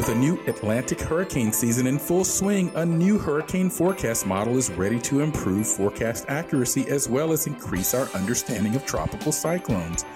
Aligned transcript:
With 0.00 0.08
a 0.08 0.14
new 0.14 0.40
Atlantic 0.46 0.98
hurricane 0.98 1.52
season 1.52 1.86
in 1.86 1.98
full 1.98 2.24
swing, 2.24 2.72
a 2.74 2.86
new 2.86 3.18
hurricane 3.18 3.68
forecast 3.68 4.24
model 4.24 4.56
is 4.56 4.70
ready 4.70 4.98
to 5.00 5.20
improve 5.20 5.66
forecast 5.66 6.24
accuracy 6.28 6.88
as 6.88 7.06
well 7.06 7.32
as 7.32 7.46
increase 7.46 7.92
our 7.92 8.08
understanding 8.14 8.74
of 8.74 8.86
tropical 8.86 9.30
cyclones. 9.30 10.06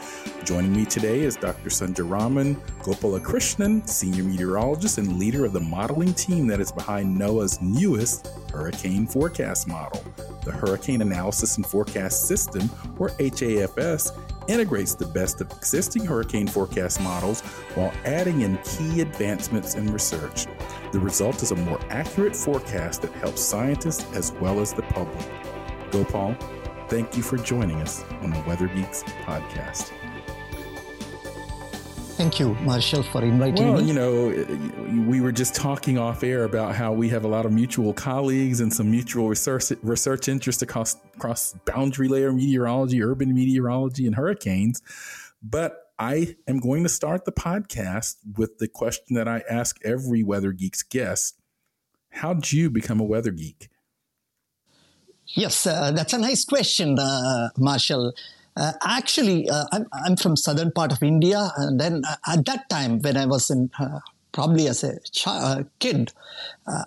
Joining 0.42 0.72
me 0.74 0.86
today 0.86 1.20
is 1.20 1.36
Dr. 1.36 1.68
Sundararaman 1.68 2.54
Gopalakrishnan, 2.80 3.86
senior 3.86 4.24
meteorologist 4.24 4.96
and 4.96 5.18
leader 5.18 5.44
of 5.44 5.52
the 5.52 5.60
modeling 5.60 6.14
team 6.14 6.46
that 6.46 6.60
is 6.60 6.72
behind 6.72 7.20
NOAA's 7.20 7.60
newest 7.60 8.28
hurricane 8.50 9.06
forecast 9.06 9.68
model. 9.68 10.02
The 10.46 10.52
Hurricane 10.52 11.02
Analysis 11.02 11.58
and 11.58 11.66
Forecast 11.66 12.26
System, 12.26 12.70
or 12.98 13.10
HAFS, 13.18 14.12
integrates 14.48 14.94
the 14.94 15.06
best 15.06 15.40
of 15.40 15.50
existing 15.52 16.04
hurricane 16.04 16.46
forecast 16.46 17.00
models 17.00 17.40
while 17.74 17.92
adding 18.04 18.42
in 18.42 18.58
key 18.58 19.00
advancements 19.00 19.74
in 19.74 19.92
research. 19.92 20.46
The 20.92 21.00
result 21.00 21.42
is 21.42 21.50
a 21.50 21.56
more 21.56 21.80
accurate 21.90 22.36
forecast 22.36 23.02
that 23.02 23.12
helps 23.12 23.40
scientists 23.40 24.06
as 24.14 24.32
well 24.32 24.60
as 24.60 24.72
the 24.72 24.82
public. 24.82 25.26
Gopal, 25.90 26.36
thank 26.88 27.16
you 27.16 27.22
for 27.22 27.36
joining 27.36 27.80
us 27.80 28.04
on 28.22 28.30
the 28.30 28.42
Weather 28.46 28.68
Geeks 28.68 29.02
podcast. 29.24 29.92
Thank 32.16 32.38
you, 32.38 32.54
Marshall, 32.60 33.02
for 33.02 33.24
inviting 33.24 33.72
well, 33.72 33.82
me. 33.82 33.88
you 33.88 33.92
know, 33.92 35.08
we 35.10 35.20
were 35.20 35.32
just 35.32 35.52
talking 35.52 35.98
off 35.98 36.22
air 36.22 36.44
about 36.44 36.76
how 36.76 36.92
we 36.92 37.08
have 37.08 37.24
a 37.24 37.28
lot 37.28 37.44
of 37.44 37.50
mutual 37.50 37.92
colleagues 37.92 38.60
and 38.60 38.72
some 38.72 38.88
mutual 38.88 39.28
research 39.28 39.72
research 39.82 40.28
interest 40.28 40.62
across 40.62 40.96
across 41.16 41.54
boundary 41.66 42.06
layer 42.06 42.32
meteorology, 42.32 43.02
urban 43.02 43.34
meteorology, 43.34 44.06
and 44.06 44.14
hurricanes. 44.14 44.80
But 45.42 45.90
I 45.98 46.36
am 46.46 46.60
going 46.60 46.84
to 46.84 46.88
start 46.88 47.24
the 47.24 47.32
podcast 47.32 48.14
with 48.36 48.58
the 48.58 48.68
question 48.68 49.16
that 49.16 49.26
I 49.26 49.42
ask 49.50 49.76
every 49.84 50.22
Weather 50.22 50.52
Geeks 50.52 50.84
guest: 50.84 51.40
How 52.10 52.32
did 52.32 52.52
you 52.52 52.70
become 52.70 53.00
a 53.00 53.04
weather 53.04 53.32
geek? 53.32 53.70
Yes, 55.26 55.66
uh, 55.66 55.90
that's 55.90 56.12
a 56.12 56.18
nice 56.18 56.44
question, 56.44 56.96
uh, 56.96 57.48
Marshall. 57.58 58.14
Uh, 58.56 58.72
actually, 58.84 59.48
uh, 59.48 59.64
I'm, 59.72 59.86
I'm, 59.92 60.16
from 60.16 60.36
southern 60.36 60.70
part 60.70 60.92
of 60.92 61.02
India, 61.02 61.50
and 61.56 61.80
then 61.80 62.02
uh, 62.08 62.16
at 62.28 62.46
that 62.46 62.68
time, 62.68 63.00
when 63.00 63.16
I 63.16 63.26
was 63.26 63.50
in 63.50 63.68
uh, 63.80 63.98
probably 64.30 64.68
as 64.68 64.84
a 64.84 65.00
child, 65.10 65.66
kid, 65.80 66.12
uh, 66.66 66.84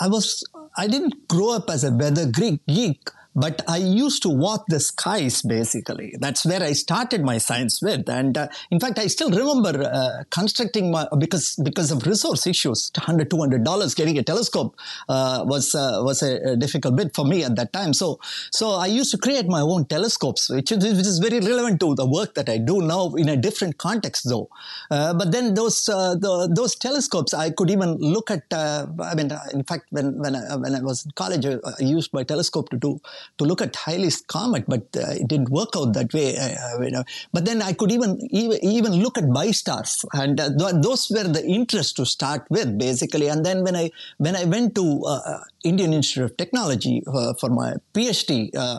I 0.00 0.08
was 0.08 0.42
I 0.76 0.88
didn't 0.88 1.28
grow 1.28 1.50
up 1.50 1.70
as 1.70 1.84
a 1.84 1.92
weather 1.92 2.26
geek, 2.26 3.08
but 3.34 3.62
I 3.68 3.78
used 3.78 4.22
to 4.22 4.28
watch 4.28 4.62
the 4.68 4.80
skies 4.80 5.42
basically. 5.42 6.14
That's 6.18 6.44
where 6.46 6.62
I 6.62 6.72
started 6.72 7.24
my 7.24 7.38
science 7.38 7.82
with. 7.82 8.08
And 8.08 8.38
uh, 8.38 8.48
in 8.70 8.78
fact, 8.78 8.98
I 8.98 9.08
still 9.08 9.30
remember 9.30 9.82
uh, 9.82 10.24
constructing 10.30 10.90
my, 10.90 11.06
because, 11.18 11.56
because 11.62 11.90
of 11.90 12.06
resource 12.06 12.46
issues, 12.46 12.90
100 12.96 13.30
$200 13.30 13.96
getting 13.96 14.18
a 14.18 14.22
telescope 14.22 14.76
uh, 15.08 15.44
was, 15.46 15.74
uh, 15.74 16.00
was 16.02 16.22
a, 16.22 16.52
a, 16.52 16.56
difficult 16.56 16.96
bit 16.96 17.14
for 17.14 17.24
me 17.24 17.42
at 17.42 17.56
that 17.56 17.72
time. 17.72 17.92
So, 17.92 18.20
so 18.50 18.72
I 18.72 18.86
used 18.86 19.10
to 19.10 19.18
create 19.18 19.46
my 19.46 19.60
own 19.60 19.86
telescopes, 19.86 20.48
which 20.48 20.70
is, 20.70 20.78
which 20.78 21.06
is 21.06 21.18
very 21.18 21.40
relevant 21.40 21.80
to 21.80 21.94
the 21.94 22.06
work 22.06 22.34
that 22.34 22.48
I 22.48 22.58
do 22.58 22.80
now 22.80 23.14
in 23.14 23.28
a 23.28 23.36
different 23.36 23.78
context 23.78 24.28
though. 24.28 24.48
Uh, 24.90 25.12
but 25.14 25.32
then 25.32 25.54
those, 25.54 25.88
uh, 25.88 26.14
the, 26.14 26.48
those 26.54 26.76
telescopes, 26.76 27.34
I 27.34 27.50
could 27.50 27.70
even 27.70 27.96
look 27.96 28.30
at, 28.30 28.44
I 28.52 29.14
mean, 29.16 29.30
in 29.52 29.64
fact, 29.64 29.86
when, 29.90 30.18
when 30.18 30.36
I, 30.36 30.56
when 30.56 30.74
I 30.74 30.80
was 30.80 31.04
in 31.04 31.10
college, 31.12 31.44
I 31.46 31.58
used 31.80 32.12
my 32.12 32.22
telescope 32.22 32.68
to 32.70 32.76
do 32.76 33.00
to 33.38 33.44
look 33.44 33.60
at 33.62 33.74
Halley's 33.76 34.20
comet, 34.20 34.64
but 34.66 34.82
uh, 34.96 35.12
it 35.12 35.28
didn't 35.28 35.50
work 35.50 35.70
out 35.76 35.92
that 35.94 36.12
way. 36.12 36.36
Uh, 36.36 36.80
you 36.82 36.90
know. 36.90 37.04
But 37.32 37.44
then 37.44 37.62
I 37.62 37.72
could 37.72 37.92
even 37.92 38.18
even, 38.30 38.58
even 38.64 38.92
look 38.94 39.18
at 39.18 39.24
bistars, 39.24 40.04
and 40.12 40.40
uh, 40.40 40.50
th- 40.56 40.82
those 40.82 41.10
were 41.10 41.24
the 41.24 41.44
interest 41.44 41.96
to 41.96 42.06
start 42.06 42.44
with, 42.50 42.78
basically. 42.78 43.28
And 43.28 43.44
then 43.44 43.62
when 43.62 43.76
I 43.76 43.90
when 44.18 44.36
I 44.36 44.44
went 44.44 44.74
to 44.76 45.02
uh, 45.06 45.40
Indian 45.64 45.92
Institute 45.92 46.24
of 46.30 46.36
Technology 46.36 47.02
uh, 47.06 47.34
for 47.34 47.50
my 47.50 47.74
PhD, 47.92 48.50
uh, 48.56 48.78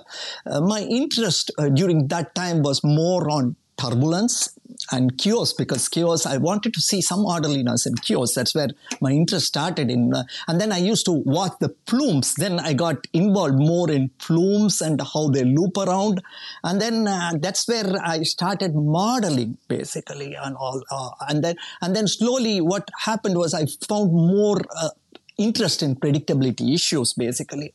my 0.62 0.82
interest 0.82 1.52
during 1.74 2.08
that 2.08 2.36
time 2.36 2.62
was 2.62 2.84
more 2.84 3.30
on 3.30 3.56
turbulence 3.78 4.56
and 4.92 5.18
chaos 5.18 5.54
because 5.54 5.88
chaos 5.90 6.26
i 6.26 6.38
wanted 6.38 6.74
to 6.74 6.82
see 6.82 7.02
some 7.02 7.26
orderliness 7.26 7.86
in 7.86 7.96
chaos 7.96 8.34
that's 8.34 8.56
where 8.56 8.70
my 9.02 9.12
interest 9.12 9.46
started 9.48 9.90
in 9.90 10.14
uh, 10.14 10.24
and 10.48 10.60
then 10.62 10.72
i 10.72 10.78
used 10.78 11.06
to 11.06 11.12
watch 11.12 11.54
the 11.60 11.70
plumes. 11.70 12.36
Then 12.36 12.60
i 12.60 12.74
got 12.74 13.08
involved 13.14 13.56
more 13.56 13.90
in 13.92 14.10
plumes 14.20 14.82
and 14.82 15.02
how 15.02 15.30
they 15.30 15.44
loop 15.44 15.78
around. 15.78 16.22
And 16.64 16.82
then 16.82 17.08
uh, 17.08 17.34
that's 17.40 17.68
where 17.68 17.96
i 18.04 18.22
started 18.24 18.76
modeling 18.76 19.58
basically 19.68 20.36
and 20.36 20.56
all 20.56 20.84
uh, 20.92 21.10
and 21.30 21.44
then 21.44 21.56
and 21.82 21.96
then 21.96 22.08
slowly 22.08 22.62
what 22.62 22.90
happened 23.00 23.38
was 23.38 23.54
i 23.54 23.66
found 23.88 24.12
more 24.12 24.60
uh, 24.82 24.90
interest 25.38 25.84
in 25.84 25.96
predictability 25.96 26.74
issues 26.74 27.14
basically. 27.14 27.74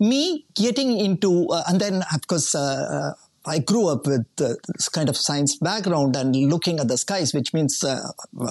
Me 0.00 0.46
getting 0.54 0.98
into 0.98 1.48
uh, 1.48 1.62
and 1.68 1.80
then 1.80 2.02
of 2.14 2.26
course 2.26 2.54
uh, 2.54 3.12
I 3.44 3.58
grew 3.58 3.88
up 3.88 4.06
with 4.06 4.26
uh, 4.40 4.54
this 4.68 4.88
kind 4.88 5.08
of 5.08 5.16
science 5.16 5.56
background 5.56 6.14
and 6.14 6.34
looking 6.34 6.78
at 6.78 6.88
the 6.88 6.96
skies, 6.96 7.34
which 7.34 7.52
means 7.52 7.82
uh, 7.82 8.00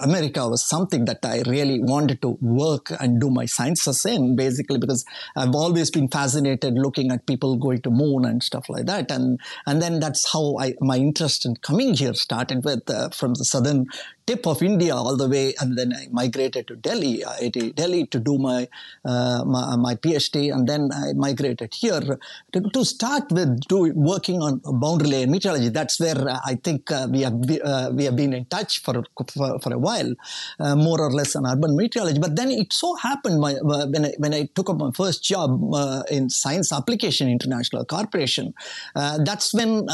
America 0.02 0.48
was 0.48 0.66
something 0.66 1.06
that 1.06 1.20
I 1.24 1.44
really 1.48 1.80
wanted 1.82 2.22
to 2.24 2.38
work 2.42 2.92
and 3.00 3.20
do 3.20 3.30
my 3.30 3.46
sciences 3.46 4.06
in, 4.06 4.36
basically, 4.36 4.80
because 4.80 5.06
I've 5.36 5.56
always 5.56 5.92
been 5.92 6.10
fascinated 6.10 6.74
looking 6.74 7.12
at 7.12 7.26
people 7.26 7.56
going 7.56 7.82
to 7.84 7.90
moon 7.90 8.26
and 8.26 8.44
stuff 8.44 8.68
like 8.68 8.86
that. 8.88 9.12
And 9.12 9.40
and 9.66 9.82
then 9.82 10.00
that's 10.02 10.32
how 10.32 10.58
I, 10.60 10.76
my 10.82 10.98
interest 10.98 11.46
in 11.46 11.56
coming 11.58 11.94
here 11.94 12.14
started 12.14 12.66
with 12.66 12.90
uh, 12.90 13.10
from 13.10 13.36
the 13.36 13.46
southern 13.46 13.88
tip 14.26 14.48
of 14.48 14.62
India 14.62 14.96
all 14.96 15.18
the 15.18 15.28
way, 15.28 15.54
and 15.60 15.78
then 15.78 15.94
I 15.94 16.08
migrated 16.12 16.68
to 16.68 16.76
Delhi, 16.76 17.24
IIT 17.26 17.76
Delhi, 17.76 18.06
to 18.08 18.20
do 18.20 18.38
my, 18.38 18.68
uh, 19.06 19.44
my, 19.46 19.76
my 19.76 19.96
PhD, 19.96 20.54
and 20.54 20.68
then 20.68 20.90
I 20.94 21.14
migrated 21.14 21.74
here 21.74 22.20
to, 22.54 22.62
to 22.62 22.86
start 22.86 23.32
with 23.32 23.62
do, 23.68 23.92
working 23.96 24.42
on 24.42 24.62
boundary 24.66 25.10
layer 25.10 25.28
meteorology. 25.28 25.70
That's 25.70 26.00
where 26.00 26.28
uh, 26.28 26.40
I 26.46 26.56
think 26.56 26.92
uh, 26.92 27.08
we 27.12 27.22
have 27.22 27.34
uh, 27.64 27.92
we 27.94 28.06
have 28.06 28.16
been 28.16 28.34
in 28.34 28.46
touch 28.46 28.82
for 28.82 29.04
for, 29.34 29.60
for 29.60 29.74
a 29.74 29.80
while, 29.80 30.14
uh, 30.60 30.76
more 30.76 31.02
or 31.02 31.12
less 31.12 31.36
on 31.36 31.46
urban 31.46 31.76
meteorology. 31.76 32.20
But 32.20 32.36
then 32.36 32.52
it 32.52 32.72
so 32.74 32.96
happened 32.96 33.40
my, 33.40 33.54
when 33.62 34.06
I, 34.06 34.14
when 34.18 34.34
I 34.34 34.50
took 34.56 34.70
up 34.70 34.78
my 34.78 34.92
first 34.92 35.24
job 35.24 35.62
in 36.10 36.30
Science 36.30 36.72
Application 36.72 37.30
International 37.30 37.86
Corporation, 37.86 38.54
that's 38.96 39.54
when, 39.54 39.88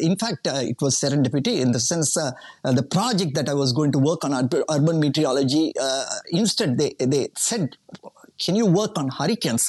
in 0.00 0.16
fact, 0.16 0.46
it 0.46 0.80
was 0.80 1.00
serendipity 1.00 1.60
in 1.60 1.72
the 1.72 1.80
sense 1.80 2.14
the 2.14 2.82
project 2.82 3.34
that 3.34 3.48
I 3.48 3.54
was 3.54 3.67
going 3.72 3.92
to 3.92 3.98
work 3.98 4.24
on 4.24 4.32
urban 4.70 5.00
meteorology. 5.00 5.72
Uh, 5.80 6.04
instead, 6.30 6.78
they, 6.78 6.94
they 6.98 7.28
said, 7.36 7.76
can 8.38 8.56
you 8.56 8.66
work 8.66 8.98
on 8.98 9.08
hurricanes? 9.08 9.68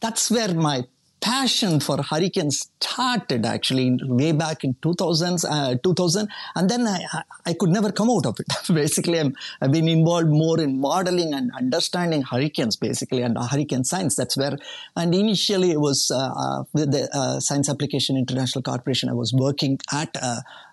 That's 0.00 0.30
where 0.30 0.54
my 0.54 0.84
passion 1.20 1.80
for 1.80 2.02
hurricanes 2.02 2.70
started 2.80 3.44
actually 3.44 3.98
way 4.02 4.32
back 4.32 4.64
in 4.64 4.74
2000, 4.82 5.44
uh, 5.48 5.74
2000 5.82 6.28
and 6.54 6.70
then 6.70 6.86
I, 6.86 7.22
I 7.46 7.54
could 7.54 7.70
never 7.70 7.90
come 7.92 8.10
out 8.10 8.26
of 8.26 8.38
it. 8.38 8.46
basically, 8.72 9.20
i 9.20 9.30
have 9.60 9.72
been 9.72 9.88
involved 9.88 10.28
more 10.28 10.60
in 10.60 10.80
modeling 10.80 11.34
and 11.34 11.50
understanding 11.56 12.22
hurricanes 12.22 12.76
basically 12.76 13.22
and 13.22 13.36
hurricane 13.38 13.84
science. 13.84 14.14
That's 14.16 14.36
where, 14.36 14.56
and 14.96 15.14
initially 15.14 15.70
it 15.72 15.80
was 15.80 16.10
uh, 16.14 16.18
uh 16.18 16.64
with 16.72 16.92
the 16.92 17.08
uh, 17.12 17.40
Science 17.40 17.68
Application 17.68 18.16
International 18.16 18.62
Corporation, 18.62 19.08
I 19.08 19.14
was 19.14 19.32
working 19.32 19.78
at 19.92 20.16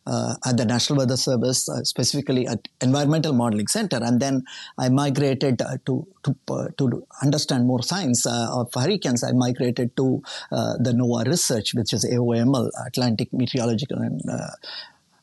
uh, 0.06 0.36
at 0.46 0.58
the 0.58 0.66
National 0.66 1.00
Weather 1.00 1.18
Service, 1.18 1.68
uh, 1.70 1.84
specifically 1.84 2.48
at 2.48 2.68
Environmental 2.82 3.34
Modeling 3.34 3.68
Center, 3.68 4.00
and 4.02 4.20
then 4.20 4.44
I 4.78 4.90
migrated 4.90 5.62
uh, 5.62 5.78
to 5.86 6.08
to, 6.24 6.36
uh, 6.50 6.68
to 6.78 7.06
understand 7.22 7.68
more 7.68 7.84
science 7.84 8.26
uh, 8.26 8.48
of 8.52 8.72
hurricanes. 8.74 9.24
I 9.24 9.32
migrated 9.32 9.96
to 9.98 10.22
the 10.52 10.94
NOAA 10.96 11.28
research, 11.28 11.74
which 11.74 11.94
is 11.94 12.06
AOML, 12.06 12.70
Atlantic 12.88 13.32
Meteorological 13.34 13.98
and 13.98 14.22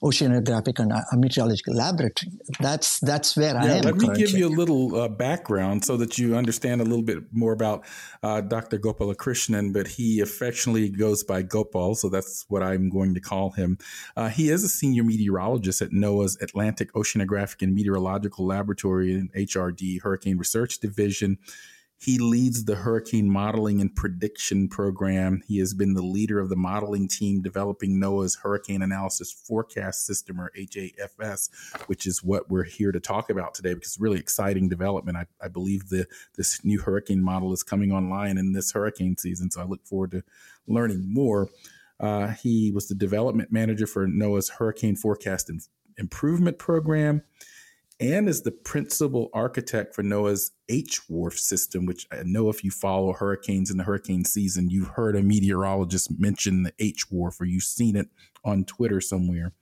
oceanographic 0.02 0.78
and 0.78 0.92
uh, 0.92 1.00
meteorological 1.14 1.74
laboratory. 1.74 2.32
That's 2.60 2.98
that's 3.00 3.36
where 3.36 3.54
yeah, 3.54 3.62
I 3.62 3.66
am. 3.76 3.82
Let 3.82 3.94
me 3.94 4.06
currently. 4.06 4.26
give 4.26 4.32
you 4.32 4.48
a 4.48 4.54
little 4.54 4.96
uh, 4.96 5.08
background 5.08 5.84
so 5.84 5.96
that 5.96 6.18
you 6.18 6.36
understand 6.36 6.80
a 6.80 6.84
little 6.84 7.04
bit 7.04 7.24
more 7.32 7.52
about 7.52 7.84
uh, 8.22 8.40
Dr. 8.40 8.78
Gopalakrishnan, 8.78 9.72
but 9.72 9.86
he 9.86 10.20
affectionately 10.20 10.88
goes 10.88 11.22
by 11.22 11.42
Gopal, 11.42 11.94
so 11.94 12.08
that's 12.08 12.44
what 12.48 12.62
I'm 12.62 12.90
going 12.90 13.14
to 13.14 13.20
call 13.20 13.50
him. 13.50 13.78
Uh, 14.16 14.28
he 14.28 14.50
is 14.50 14.64
a 14.64 14.68
senior 14.68 15.04
meteorologist 15.04 15.82
at 15.82 15.90
NOAA's 15.90 16.36
Atlantic 16.40 16.92
Oceanographic 16.94 17.62
and 17.62 17.74
Meteorological 17.74 18.46
Laboratory 18.46 19.14
and 19.14 19.32
HRD 19.34 20.02
Hurricane 20.02 20.36
Research 20.36 20.78
Division. 20.80 21.38
He 22.02 22.18
leads 22.18 22.64
the 22.64 22.74
hurricane 22.74 23.30
modeling 23.30 23.80
and 23.80 23.94
prediction 23.94 24.66
program. 24.66 25.40
He 25.46 25.60
has 25.60 25.72
been 25.72 25.94
the 25.94 26.02
leader 26.02 26.40
of 26.40 26.48
the 26.48 26.56
modeling 26.56 27.06
team 27.06 27.42
developing 27.42 28.00
NOAA's 28.00 28.38
Hurricane 28.42 28.82
Analysis 28.82 29.30
Forecast 29.30 30.04
System, 30.04 30.40
or 30.40 30.50
HAFS, 30.56 31.50
which 31.86 32.04
is 32.04 32.24
what 32.24 32.50
we're 32.50 32.64
here 32.64 32.90
to 32.90 32.98
talk 32.98 33.30
about 33.30 33.54
today 33.54 33.74
because 33.74 33.92
it's 33.92 34.00
really 34.00 34.18
exciting 34.18 34.68
development. 34.68 35.16
I, 35.16 35.26
I 35.40 35.46
believe 35.46 35.90
the 35.90 36.08
this 36.36 36.64
new 36.64 36.80
hurricane 36.80 37.22
model 37.22 37.52
is 37.52 37.62
coming 37.62 37.92
online 37.92 38.36
in 38.36 38.52
this 38.52 38.72
hurricane 38.72 39.16
season, 39.16 39.52
so 39.52 39.60
I 39.60 39.64
look 39.64 39.86
forward 39.86 40.10
to 40.10 40.24
learning 40.66 41.04
more. 41.06 41.50
Uh, 42.00 42.32
he 42.32 42.72
was 42.72 42.88
the 42.88 42.96
development 42.96 43.52
manager 43.52 43.86
for 43.86 44.08
NOAA's 44.08 44.48
Hurricane 44.48 44.96
Forecast 44.96 45.48
and 45.48 45.60
Improvement 45.96 46.58
Program 46.58 47.22
and 48.02 48.28
is 48.28 48.42
the 48.42 48.50
principal 48.50 49.30
architect 49.32 49.94
for 49.94 50.02
NOAA's 50.02 50.50
HWRF 50.68 51.38
system, 51.38 51.86
which 51.86 52.08
I 52.10 52.22
know 52.24 52.48
if 52.48 52.64
you 52.64 52.72
follow 52.72 53.12
hurricanes 53.12 53.70
in 53.70 53.76
the 53.76 53.84
hurricane 53.84 54.24
season, 54.24 54.70
you've 54.70 54.88
heard 54.88 55.14
a 55.14 55.22
meteorologist 55.22 56.18
mention 56.18 56.64
the 56.64 56.72
HWRF 56.72 57.40
or 57.40 57.44
you've 57.44 57.62
seen 57.62 57.94
it 57.94 58.08
on 58.44 58.64
Twitter 58.64 59.00
somewhere. 59.00 59.52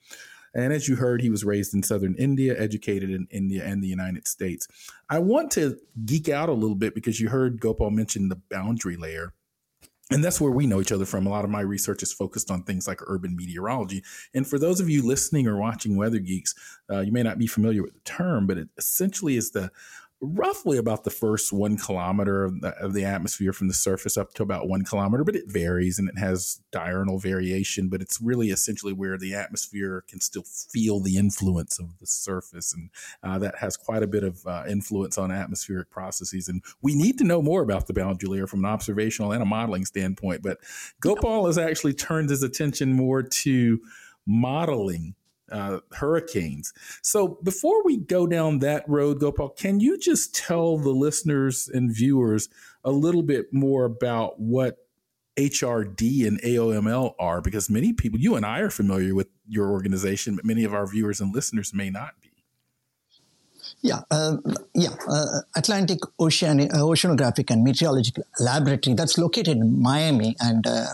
And 0.55 0.73
as 0.73 0.89
you 0.89 0.97
heard, 0.97 1.21
he 1.21 1.29
was 1.29 1.45
raised 1.45 1.75
in 1.75 1.83
southern 1.83 2.15
India, 2.15 2.59
educated 2.59 3.11
in 3.11 3.29
India 3.31 3.63
and 3.63 3.85
the 3.85 3.89
United 3.89 4.27
States. 4.27 4.67
I 5.11 5.19
want 5.19 5.51
to 5.53 5.77
geek 6.07 6.31
out 6.31 6.49
a 6.49 6.55
little 6.55 6.75
bit 6.75 6.95
because 6.95 7.21
you 7.21 7.29
heard 7.29 7.61
Gopal 7.61 7.91
mention 7.91 8.31
the 8.31 8.41
boundary 8.51 8.97
layer. 8.97 9.35
And 10.13 10.25
that's 10.25 10.41
where 10.41 10.51
we 10.51 10.67
know 10.67 10.81
each 10.81 10.91
other 10.91 11.05
from. 11.05 11.27
A 11.27 11.31
lot 11.31 11.45
of 11.45 11.51
my 11.51 11.61
research 11.61 12.03
is 12.03 12.13
focused 12.13 12.51
on 12.51 12.65
things 12.65 12.89
like 12.89 13.01
urban 13.07 13.37
meteorology. 13.37 14.03
And 14.35 14.47
for 14.47 14.59
those 14.59 14.81
of 14.81 14.91
you 14.91 15.07
listening 15.07 15.47
or 15.47 15.57
watching 15.57 15.97
Weather 15.97 16.19
Geeks, 16.19 16.55
uh, 16.91 17.01
you 17.01 17.13
may 17.13 17.23
not 17.23 17.39
be 17.39 17.47
familiar 17.47 17.83
with 17.83 17.95
the 17.95 18.01
term, 18.01 18.49
but 18.49 18.59
it 18.59 18.69
essentially 18.77 19.37
is 19.37 19.53
the 19.53 19.71
roughly 20.21 20.77
about 20.77 21.05
the 21.05 21.11
first 21.11 21.53
one 21.53 21.77
kilometer 21.77 22.45
of 22.45 22.61
the, 22.61 22.69
of 22.77 22.93
the, 22.93 23.05
atmosphere 23.05 23.53
from 23.53 23.69
the 23.69 23.75
surface 23.75 24.17
up 24.17 24.35
to 24.35 24.43
about 24.43 24.69
one 24.69 24.85
kilometer, 24.85 25.25
but 25.25 25.35
it 25.35 25.51
varies 25.51 25.99
and 25.99 26.09
it 26.09 26.19
has 26.19 26.61
diurnal 26.71 27.19
variation. 27.19 27.89
But 27.89 28.03
it's 28.03 28.21
really 28.21 28.51
essentially 28.51 28.93
where 28.93 29.17
the 29.17 29.35
atmosphere 29.35 30.05
can 30.09 30.21
still 30.21 30.45
feel 30.45 31.01
the 31.01 31.17
influence 31.17 31.79
of 31.79 31.99
the 31.99 32.07
surface, 32.07 32.75
and 32.75 32.91
uh, 33.23 33.39
that 33.39 33.57
has 33.57 33.77
quite 33.77 34.03
a 34.03 34.07
bit 34.07 34.23
of 34.23 34.47
uh, 34.47 34.65
influence 34.69 35.17
on 35.17 35.33
atmospheric 35.33 35.91
processes. 35.91 36.49
And 36.49 36.63
we 36.83 36.95
need 36.95 37.19
to 37.19 37.25
know 37.25 37.41
more 37.41 37.63
about 37.63 37.87
the 37.87 37.95
boundary 37.95 38.29
layer 38.29 38.47
from 38.47 38.65
an 38.65 38.71
observational 38.71 39.33
and 39.33 39.43
a 39.43 39.47
modeling 39.47 39.87
standpoint. 39.87 40.43
But 40.43 40.59
Gopal 41.01 41.47
has 41.47 41.59
actually 41.59 41.95
turned 41.95 42.31
his 42.31 42.43
attention 42.43 42.93
more 42.93 43.23
to 43.23 43.81
modeling 44.27 45.15
uh, 45.51 45.81
hurricanes. 45.93 46.73
So 47.03 47.39
before 47.43 47.85
we 47.85 47.97
go 47.97 48.27
down 48.27 48.61
that 48.61 48.89
road, 48.89 49.21
Gopal, 49.21 49.51
can 49.51 49.81
you 49.81 49.99
just 49.99 50.35
tell 50.35 50.79
the 50.79 50.91
listeners 50.91 51.69
and 51.73 51.95
viewers 51.95 52.49
a 52.85 52.91
little 52.91 53.23
bit 53.23 53.53
more 53.53 53.85
about 53.85 54.41
what 54.41 54.79
HRD 55.37 56.27
and 56.27 56.41
AOML 56.43 57.15
are? 57.19 57.41
Because 57.41 57.71
many 57.71 57.93
people, 57.93 58.21
you 58.21 58.37
and 58.37 58.45
I 58.47 58.61
are 58.61 58.71
familiar 58.71 59.15
with 59.15 59.29
your 59.49 59.71
organization, 59.71 60.37
but 60.37 60.45
many 60.45 60.65
of 60.65 60.75
our 60.75 60.87
viewers 60.87 61.21
and 61.21 61.35
listeners 61.35 61.75
may 61.75 61.91
not. 61.91 62.15
Yeah, 63.83 64.01
uh, 64.11 64.37
yeah. 64.75 64.91
Uh, 65.09 65.41
Atlantic 65.57 66.01
Ocean, 66.19 66.61
uh, 66.61 66.85
Oceanographic 66.85 67.51
and 67.51 67.65
Meteorological 67.65 68.25
Laboratory 68.39 68.95
that's 68.95 69.17
located 69.17 69.57
in 69.57 69.81
Miami 69.81 70.37
and 70.41 70.67
uh, 70.67 70.87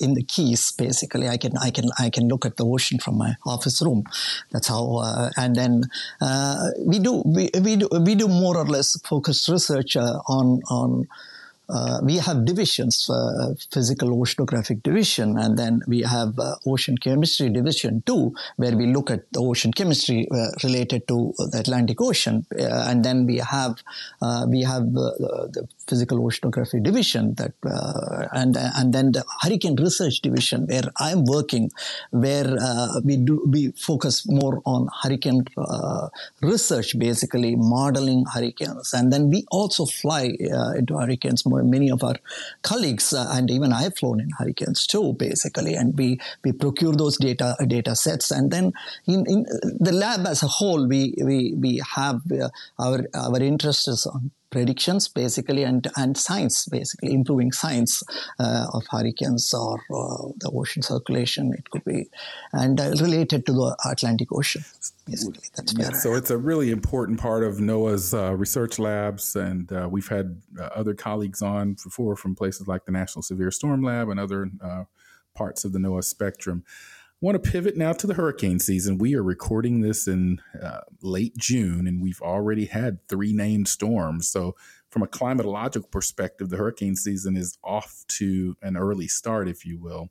in 0.00 0.14
the 0.14 0.22
Keys. 0.22 0.72
Basically, 0.72 1.28
I 1.28 1.36
can 1.36 1.56
I 1.56 1.70
can 1.70 1.90
I 1.98 2.10
can 2.10 2.28
look 2.28 2.44
at 2.44 2.56
the 2.56 2.64
ocean 2.64 2.98
from 2.98 3.18
my 3.18 3.36
office 3.44 3.80
room. 3.82 4.04
That's 4.50 4.68
how. 4.68 4.96
Uh, 4.96 5.30
and 5.36 5.54
then 5.54 5.84
uh, 6.20 6.70
we 6.80 6.98
do 6.98 7.22
we, 7.24 7.50
we 7.62 7.76
do 7.76 7.88
we 8.00 8.14
do 8.14 8.28
more 8.28 8.56
or 8.56 8.66
less 8.66 9.00
focused 9.02 9.48
research 9.48 9.96
on 9.96 10.62
on 10.68 11.06
uh, 11.68 12.00
we 12.02 12.16
have 12.16 12.44
divisions, 12.44 13.08
uh, 13.10 13.54
physical 13.72 14.10
oceanographic 14.10 14.82
division, 14.82 15.36
and 15.38 15.58
then 15.58 15.80
we 15.86 16.02
have 16.02 16.38
uh, 16.38 16.56
ocean 16.66 16.96
chemistry 16.96 17.48
division 17.50 18.02
too, 18.06 18.34
where 18.56 18.76
we 18.76 18.86
look 18.86 19.10
at 19.10 19.22
the 19.32 19.40
ocean 19.40 19.72
chemistry 19.72 20.28
uh, 20.30 20.48
related 20.62 21.06
to 21.08 21.34
the 21.50 21.58
Atlantic 21.58 22.00
Ocean, 22.00 22.46
uh, 22.58 22.86
and 22.88 23.04
then 23.04 23.26
we 23.26 23.38
have 23.38 23.76
uh, 24.22 24.46
we 24.48 24.62
have 24.62 24.92
the 24.92 25.66
physical 25.88 26.18
oceanography 26.18 26.82
division 26.82 27.34
that, 27.34 27.52
and 28.32 28.56
and 28.56 28.92
then 28.92 29.12
the 29.12 29.24
hurricane 29.42 29.76
research 29.76 30.20
division 30.20 30.66
where 30.66 30.84
I'm 30.98 31.24
working, 31.24 31.70
where 32.10 32.56
we 33.04 33.16
do 33.16 33.44
we 33.50 33.72
focus 33.72 34.26
more 34.28 34.60
on 34.64 34.88
hurricane 35.02 35.44
research, 36.40 36.98
basically 36.98 37.56
modeling 37.56 38.24
hurricanes, 38.32 38.92
and 38.92 39.12
then 39.12 39.30
we 39.30 39.44
also 39.50 39.86
fly 39.86 40.32
into 40.76 40.98
hurricanes. 40.98 41.44
Many 41.46 41.90
of 41.90 42.02
our 42.02 42.16
colleagues 42.62 43.12
uh, 43.12 43.28
and 43.32 43.50
even 43.50 43.72
I 43.72 43.82
have 43.82 43.96
flown 43.96 44.20
in 44.20 44.30
hurricanes 44.38 44.86
too, 44.86 45.12
basically, 45.14 45.74
and 45.74 45.96
we 45.96 46.20
we 46.44 46.52
procure 46.52 46.92
those 46.92 47.16
data 47.16 47.56
data 47.66 47.94
sets, 47.94 48.30
and 48.30 48.50
then 48.50 48.72
in, 49.06 49.24
in 49.26 49.46
the 49.78 49.92
lab 49.92 50.26
as 50.26 50.42
a 50.42 50.48
whole, 50.48 50.86
we 50.86 51.14
we 51.22 51.54
we 51.54 51.82
have 51.94 52.20
uh, 52.32 52.48
our 52.78 53.04
our 53.14 53.40
interest 53.40 53.88
is 53.88 54.06
on 54.06 54.30
predictions 54.56 55.06
basically 55.06 55.64
and, 55.64 55.86
and 55.96 56.16
science 56.16 56.64
basically 56.64 57.12
improving 57.12 57.52
science 57.52 58.02
uh, 58.38 58.66
of 58.72 58.84
hurricanes 58.90 59.52
or 59.52 59.74
uh, 59.74 60.28
the 60.38 60.50
ocean 60.54 60.80
circulation 60.80 61.52
it 61.52 61.68
could 61.70 61.84
be 61.84 62.08
and 62.54 62.80
uh, 62.80 62.90
related 63.02 63.44
to 63.44 63.52
the 63.52 63.76
Atlantic 63.84 64.32
Ocean 64.32 64.64
basically. 65.06 65.44
That's 65.54 65.74
yeah, 65.76 65.90
so 65.90 66.14
it's 66.14 66.30
a 66.30 66.38
really 66.38 66.70
important 66.70 67.20
part 67.20 67.44
of 67.44 67.56
NOAA's 67.56 68.14
uh, 68.14 68.34
research 68.34 68.78
labs 68.78 69.36
and 69.36 69.70
uh, 69.70 69.88
we've 69.90 70.08
had 70.08 70.40
uh, 70.58 70.70
other 70.80 70.94
colleagues 70.94 71.42
on 71.42 71.76
before 71.84 72.16
from 72.16 72.34
places 72.34 72.66
like 72.66 72.86
the 72.86 72.92
National 72.92 73.22
Severe 73.22 73.50
Storm 73.50 73.82
Lab 73.82 74.08
and 74.08 74.18
other 74.18 74.48
parts 75.34 75.66
of 75.66 75.74
the 75.74 75.78
NOAA 75.78 76.02
spectrum 76.02 76.64
want 77.20 77.42
to 77.42 77.50
pivot 77.50 77.76
now 77.76 77.92
to 77.94 78.06
the 78.06 78.14
hurricane 78.14 78.58
season. 78.58 78.98
We 78.98 79.14
are 79.14 79.22
recording 79.22 79.80
this 79.80 80.06
in 80.06 80.40
uh, 80.62 80.80
late 81.02 81.36
June, 81.36 81.86
and 81.86 82.02
we've 82.02 82.20
already 82.20 82.66
had 82.66 83.06
three 83.08 83.32
named 83.32 83.68
storms. 83.68 84.28
So, 84.28 84.54
from 84.90 85.02
a 85.02 85.06
climatological 85.06 85.90
perspective, 85.90 86.48
the 86.48 86.56
hurricane 86.56 86.96
season 86.96 87.36
is 87.36 87.58
off 87.64 88.04
to 88.08 88.56
an 88.62 88.76
early 88.76 89.08
start, 89.08 89.48
if 89.48 89.66
you 89.66 89.78
will. 89.78 90.10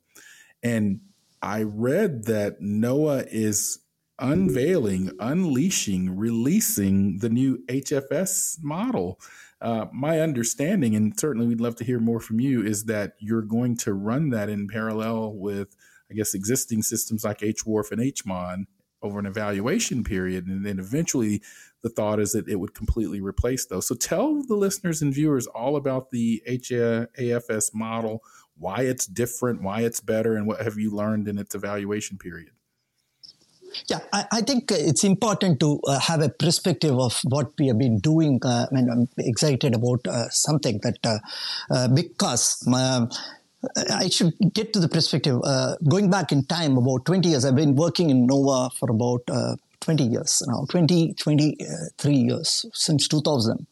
And 0.62 1.00
I 1.42 1.62
read 1.62 2.24
that 2.24 2.60
NOAA 2.60 3.26
is 3.30 3.80
unveiling, 4.18 5.12
unleashing, 5.18 6.16
releasing 6.16 7.18
the 7.18 7.28
new 7.28 7.62
HAFS 7.68 8.58
model. 8.62 9.20
Uh, 9.60 9.86
my 9.92 10.20
understanding, 10.20 10.94
and 10.94 11.18
certainly 11.18 11.46
we'd 11.46 11.60
love 11.60 11.76
to 11.76 11.84
hear 11.84 11.98
more 11.98 12.20
from 12.20 12.40
you, 12.40 12.62
is 12.62 12.84
that 12.84 13.14
you're 13.18 13.42
going 13.42 13.76
to 13.78 13.94
run 13.94 14.30
that 14.30 14.48
in 14.48 14.68
parallel 14.68 15.32
with 15.34 15.74
I 16.10 16.14
guess, 16.14 16.34
existing 16.34 16.82
systems 16.82 17.24
like 17.24 17.38
HWRF 17.38 17.92
and 17.92 18.00
HMON 18.00 18.64
over 19.02 19.18
an 19.18 19.26
evaluation 19.26 20.04
period. 20.04 20.46
And 20.46 20.64
then 20.64 20.78
eventually 20.78 21.42
the 21.82 21.88
thought 21.88 22.20
is 22.20 22.32
that 22.32 22.48
it 22.48 22.56
would 22.56 22.74
completely 22.74 23.20
replace 23.20 23.66
those. 23.66 23.86
So 23.86 23.94
tell 23.94 24.42
the 24.42 24.56
listeners 24.56 25.02
and 25.02 25.12
viewers 25.12 25.46
all 25.46 25.76
about 25.76 26.10
the 26.10 26.42
HAFS 26.46 27.74
model, 27.74 28.22
why 28.58 28.82
it's 28.82 29.06
different, 29.06 29.62
why 29.62 29.82
it's 29.82 30.00
better, 30.00 30.34
and 30.34 30.46
what 30.46 30.62
have 30.62 30.78
you 30.78 30.90
learned 30.90 31.28
in 31.28 31.38
its 31.38 31.54
evaluation 31.54 32.18
period? 32.18 32.50
Yeah, 33.88 34.00
I, 34.12 34.24
I, 34.32 34.40
think 34.40 34.70
it's 34.70 35.04
important 35.04 35.60
to 35.60 35.80
uh, 35.86 36.00
have 36.00 36.22
a 36.22 36.30
perspective 36.30 36.98
of 36.98 37.20
what 37.24 37.52
we 37.58 37.66
have 37.68 37.78
been 37.78 37.98
doing. 37.98 38.40
Uh, 38.42 38.66
and 38.70 38.90
I'm 38.90 39.08
excited 39.18 39.74
about 39.74 40.06
uh, 40.06 40.28
something 40.30 40.80
that 40.82 40.98
uh, 41.04 41.18
uh, 41.70 41.88
because 41.88 42.66
um, 42.72 43.10
I 43.90 44.08
should 44.08 44.34
get 44.52 44.72
to 44.74 44.80
the 44.80 44.88
perspective. 44.88 45.40
Uh, 45.42 45.76
going 45.88 46.10
back 46.10 46.32
in 46.32 46.44
time, 46.44 46.76
about 46.76 47.04
20 47.04 47.28
years, 47.28 47.44
I've 47.44 47.56
been 47.56 47.74
working 47.74 48.10
in 48.10 48.26
NOAA 48.26 48.72
for 48.74 48.90
about 48.90 49.22
uh, 49.28 49.56
20 49.86 50.02
years 50.02 50.42
now, 50.48 50.66
20, 50.68 51.14
23 51.14 52.12
years 52.12 52.66
since 52.72 53.06
2000. 53.06 53.66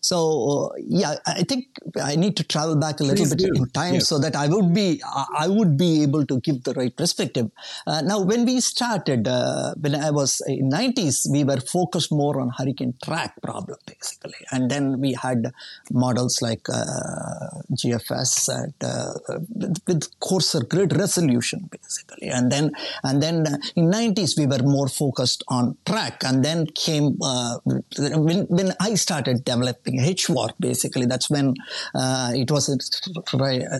So, 0.00 0.16
uh, 0.50 0.76
yeah, 0.84 1.14
I 1.28 1.44
think 1.44 1.66
I 2.02 2.16
need 2.16 2.36
to 2.38 2.44
travel 2.44 2.74
back 2.74 2.98
a 2.98 3.04
little 3.04 3.24
Please 3.24 3.36
bit 3.36 3.54
do. 3.54 3.62
in 3.62 3.70
time 3.70 3.94
yes. 3.94 4.08
so 4.08 4.18
that 4.18 4.34
I 4.34 4.48
would 4.48 4.74
be, 4.74 5.00
I 5.38 5.46
would 5.46 5.76
be 5.76 6.02
able 6.02 6.26
to 6.26 6.40
give 6.40 6.64
the 6.64 6.74
right 6.74 6.94
perspective. 6.96 7.52
Uh, 7.86 8.00
now, 8.00 8.20
when 8.20 8.44
we 8.46 8.60
started, 8.60 9.28
uh, 9.28 9.74
when 9.80 9.94
I 9.94 10.10
was 10.10 10.42
in 10.48 10.70
90s, 10.70 11.30
we 11.30 11.44
were 11.44 11.60
focused 11.60 12.10
more 12.10 12.40
on 12.40 12.50
hurricane 12.58 12.94
track 13.04 13.40
problem, 13.40 13.78
basically. 13.86 14.42
And 14.50 14.68
then 14.68 15.00
we 15.00 15.12
had 15.12 15.52
models 15.92 16.42
like 16.42 16.68
uh, 16.68 17.62
GFS 17.80 18.48
and, 18.48 18.74
uh, 18.82 19.12
with, 19.54 19.76
with 19.86 20.18
coarser 20.18 20.64
grid 20.64 20.96
resolution, 20.96 21.70
basically. 21.70 22.28
And 22.28 22.50
then, 22.50 22.72
and 23.04 23.22
then 23.22 23.46
in 23.76 23.84
90s, 23.86 24.36
we 24.36 24.46
were 24.46 24.64
more 24.64 24.88
focused 24.88 25.44
on 25.46 25.59
track. 25.86 26.22
And 26.24 26.44
then 26.44 26.66
came, 26.66 27.18
uh, 27.22 27.58
when, 27.64 28.46
when 28.46 28.72
I 28.80 28.94
started 28.94 29.44
developing 29.44 29.98
HWRF, 29.98 30.54
basically, 30.58 31.06
that's 31.06 31.30
when 31.30 31.54
uh, 31.94 32.32
it 32.34 32.50
was 32.50 32.68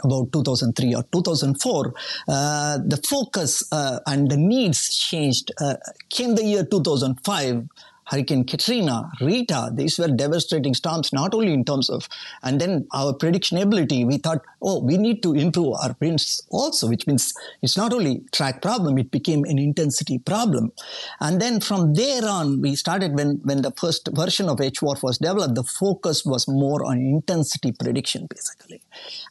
about 0.05 0.33
2003 0.33 0.95
or 0.95 1.05
2004, 1.13 1.95
uh, 2.29 2.79
the 2.87 3.01
focus 3.09 3.63
uh, 3.73 4.01
and 4.07 4.31
the 4.31 4.37
needs 4.37 4.97
changed. 4.97 5.53
Uh, 5.61 5.77
came 6.09 6.35
the 6.35 6.45
year 6.45 6.65
2005 6.65 7.69
Hurricane 8.11 8.45
Katrina, 8.45 9.09
Rita, 9.21 9.71
these 9.73 9.97
were 9.97 10.09
devastating 10.09 10.75
storms, 10.75 11.13
not 11.13 11.33
only 11.33 11.53
in 11.53 11.65
terms 11.65 11.89
of, 11.89 12.09
and 12.43 12.61
then 12.61 12.89
our 12.93 13.13
prediction 13.13 13.57
ability, 13.59 14.05
we 14.05 14.19
thought, 14.19 14.43
oh, 14.61 14.83
we 14.83 14.97
need 14.97 15.23
to 15.23 15.33
improve 15.33 15.75
our 15.81 15.97
winds 16.01 16.45
also, 16.51 16.89
which 16.89 17.07
means 17.07 17.33
it's 17.63 17.77
not 17.77 17.93
only 17.93 18.23
track 18.33 18.63
problem, 18.63 18.99
it 18.99 19.13
became 19.13 19.45
an 19.45 19.59
intensity 19.59 20.19
problem. 20.19 20.73
And 21.21 21.41
then 21.41 21.61
from 21.61 21.95
there 21.95 22.25
on, 22.25 22.61
we 22.61 22.75
started 22.75 23.15
when, 23.15 23.41
when 23.45 23.63
the 23.63 23.71
first 23.71 24.09
version 24.13 24.49
of 24.49 24.59
HWRF 24.59 25.05
was 25.05 25.19
developed, 25.19 25.55
the 25.55 25.63
focus 25.63 26.25
was 26.25 26.49
more 26.49 26.85
on 26.85 26.99
intensity 26.99 27.71
prediction, 27.71 28.27
basically. 28.29 28.83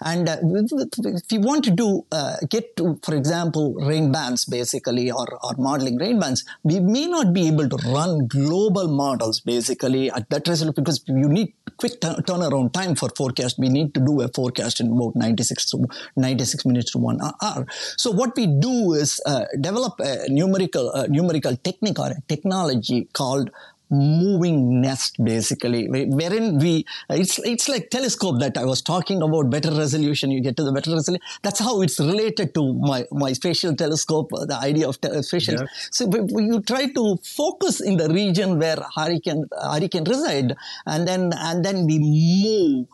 And 0.02 0.30
uh, 0.30 0.38
if 0.42 1.32
you 1.32 1.42
want 1.42 1.66
to 1.66 1.72
do, 1.72 2.06
uh, 2.14 2.38
get 2.50 2.78
to, 2.78 2.98
for 3.04 3.14
example, 3.14 3.74
rain 3.74 4.14
bands, 4.14 4.46
basically, 4.46 5.12
or, 5.12 5.28
or 5.44 5.56
modeling 5.58 5.98
rain 5.98 6.18
bands, 6.18 6.46
we 6.64 6.80
may 6.80 7.08
not 7.08 7.34
be 7.34 7.48
able 7.48 7.68
to 7.68 7.78
run 7.92 8.28
global 8.28 8.69
global 8.70 8.94
models 8.96 9.40
basically 9.40 10.12
at 10.12 10.30
that 10.30 10.48
resolution 10.48 10.84
because 10.84 11.04
you 11.08 11.28
need 11.28 11.54
quick 11.78 12.00
t- 12.02 12.08
turnaround 12.28 12.74
time 12.74 12.96
for 12.96 13.10
forecast. 13.16 13.58
We 13.58 13.70
need 13.70 13.94
to 13.94 14.00
do 14.00 14.22
a 14.22 14.28
forecast 14.28 14.80
in 14.80 14.92
about 14.92 15.16
96 15.16 15.70
to 15.72 15.86
96 16.16 16.66
minutes 16.66 16.92
to 16.92 16.98
one 16.98 17.20
hour. 17.22 17.66
So 17.98 18.12
what 18.12 18.36
we 18.36 18.48
do 18.48 18.94
is 18.94 19.22
uh, 19.26 19.46
develop 19.60 20.00
a 20.00 20.28
numerical 20.30 20.92
uh, 20.94 21.08
numerical 21.08 21.56
technique 21.58 22.00
or 22.00 22.12
a 22.12 22.22
technology 22.28 23.08
called 23.14 23.50
moving 23.90 24.82
nest 24.82 25.24
basically. 25.24 25.88
Wherein 25.90 26.60
we 26.60 26.86
it's 27.10 27.40
it's 27.40 27.68
like 27.68 27.90
telescope 27.90 28.40
that 28.40 28.58
i 28.58 28.64
was 28.64 28.82
talking 28.82 29.22
about 29.22 29.50
better 29.50 29.72
resolution 29.72 30.30
you 30.32 30.42
get 30.42 30.56
to 30.58 30.64
the 30.64 30.72
better 30.72 30.92
resolution. 30.92 31.22
That's 31.42 31.60
how 31.60 31.82
it's 31.82 32.00
related 32.00 32.54
to 32.56 32.74
my 32.74 33.06
my 33.12 33.34
spatial 33.34 33.76
telescope 33.76 34.30
the 34.32 34.58
idea 34.62 34.88
of 34.88 35.00
te- 35.02 35.22
spatial. 35.24 35.56
Yeah. 35.56 35.66
so 35.92 36.06
you 36.38 36.62
try 36.62 36.88
to 36.94 37.18
focus 37.24 37.82
in 37.82 37.98
the 37.98 38.10
region 38.10 38.60
where 38.60 38.78
hurricane 38.96 39.46
hurricane 39.52 40.04
reside 40.04 40.56
and 40.86 41.08
then 41.08 41.32
and 41.36 41.64
then 41.66 41.86
we 41.86 42.00
move. 42.00 42.88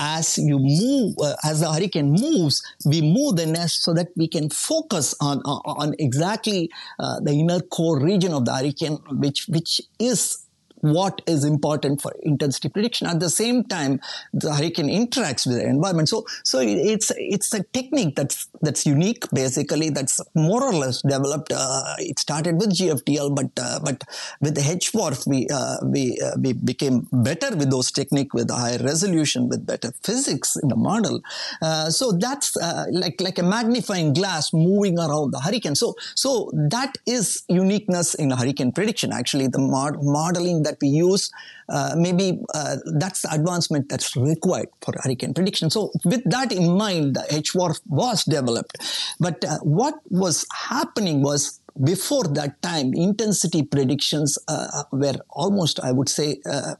As 0.00 0.38
you 0.38 0.58
move, 0.58 1.16
uh, 1.22 1.36
as 1.44 1.60
the 1.60 1.70
hurricane 1.70 2.12
moves, 2.12 2.62
we 2.86 3.02
move 3.02 3.36
the 3.36 3.44
nest 3.44 3.82
so 3.84 3.92
that 3.92 4.08
we 4.16 4.26
can 4.26 4.48
focus 4.48 5.14
on 5.20 5.42
on, 5.44 5.60
on 5.66 5.94
exactly 5.98 6.70
uh, 6.98 7.20
the 7.20 7.32
inner 7.32 7.60
core 7.60 8.00
region 8.00 8.32
of 8.32 8.46
the 8.46 8.54
hurricane, 8.54 8.96
which 9.10 9.48
which 9.48 9.82
is 9.98 10.41
what 10.82 11.22
is 11.26 11.44
important 11.44 12.02
for 12.02 12.12
intensity 12.22 12.68
prediction. 12.68 13.06
At 13.06 13.20
the 13.20 13.30
same 13.30 13.64
time, 13.64 14.00
the 14.32 14.54
hurricane 14.54 14.88
interacts 14.88 15.46
with 15.46 15.56
the 15.56 15.66
environment. 15.66 16.08
So, 16.08 16.26
so 16.44 16.60
it's 16.60 17.10
it's 17.16 17.52
a 17.54 17.62
technique 17.62 18.16
that's 18.16 18.48
that's 18.60 18.84
unique, 18.84 19.24
basically. 19.30 19.90
That's 19.90 20.20
more 20.34 20.62
or 20.62 20.74
less 20.74 21.00
developed. 21.02 21.52
Uh, 21.52 21.94
it 21.98 22.18
started 22.18 22.56
with 22.56 22.70
GFDL, 22.76 23.34
but 23.34 23.50
uh, 23.60 23.78
but 23.82 24.04
with 24.40 24.54
the 24.54 24.60
HWRF, 24.60 25.26
we 25.26 25.46
uh, 25.48 25.76
we 25.84 26.18
uh, 26.20 26.32
we 26.38 26.52
became 26.52 27.08
better 27.12 27.56
with 27.56 27.70
those 27.70 27.90
technique, 27.90 28.34
with 28.34 28.50
higher 28.50 28.78
resolution, 28.78 29.48
with 29.48 29.64
better 29.64 29.92
physics 30.02 30.56
in 30.56 30.68
the 30.68 30.76
model. 30.76 31.20
Uh, 31.60 31.90
so 31.90 32.12
that's 32.12 32.56
uh, 32.56 32.86
like 32.90 33.20
like 33.20 33.38
a 33.38 33.42
magnifying 33.42 34.12
glass 34.12 34.52
moving 34.52 34.98
around 34.98 35.30
the 35.30 35.40
hurricane. 35.40 35.74
So 35.74 35.94
so 36.14 36.50
that 36.54 36.98
is 37.06 37.42
uniqueness 37.48 38.14
in 38.14 38.30
hurricane 38.30 38.72
prediction. 38.72 39.12
Actually, 39.12 39.46
the 39.46 39.58
mod- 39.58 40.02
modeling 40.02 40.62
that 40.64 40.71
that 40.72 40.80
we 40.80 40.88
use, 40.88 41.30
uh, 41.68 41.94
maybe 41.96 42.40
uh, 42.54 42.76
that's 42.98 43.22
the 43.22 43.32
advancement 43.32 43.88
that's 43.88 44.16
required 44.16 44.68
for 44.80 44.94
hurricane 45.02 45.34
prediction. 45.34 45.70
So 45.70 45.92
with 46.04 46.22
that 46.30 46.52
in 46.52 46.76
mind, 46.76 47.16
the 47.16 47.24
HWRF 47.30 47.80
was 47.86 48.24
developed. 48.24 48.78
But 49.20 49.44
uh, 49.44 49.58
what 49.58 49.94
was 50.10 50.46
happening 50.52 51.22
was 51.22 51.60
before 51.84 52.24
that 52.24 52.60
time, 52.62 52.92
intensity 52.94 53.62
predictions 53.62 54.38
uh, 54.48 54.84
were 54.92 55.18
almost, 55.30 55.80
I 55.80 55.92
would 55.92 56.08
say, 56.08 56.40
uh, 56.50 56.74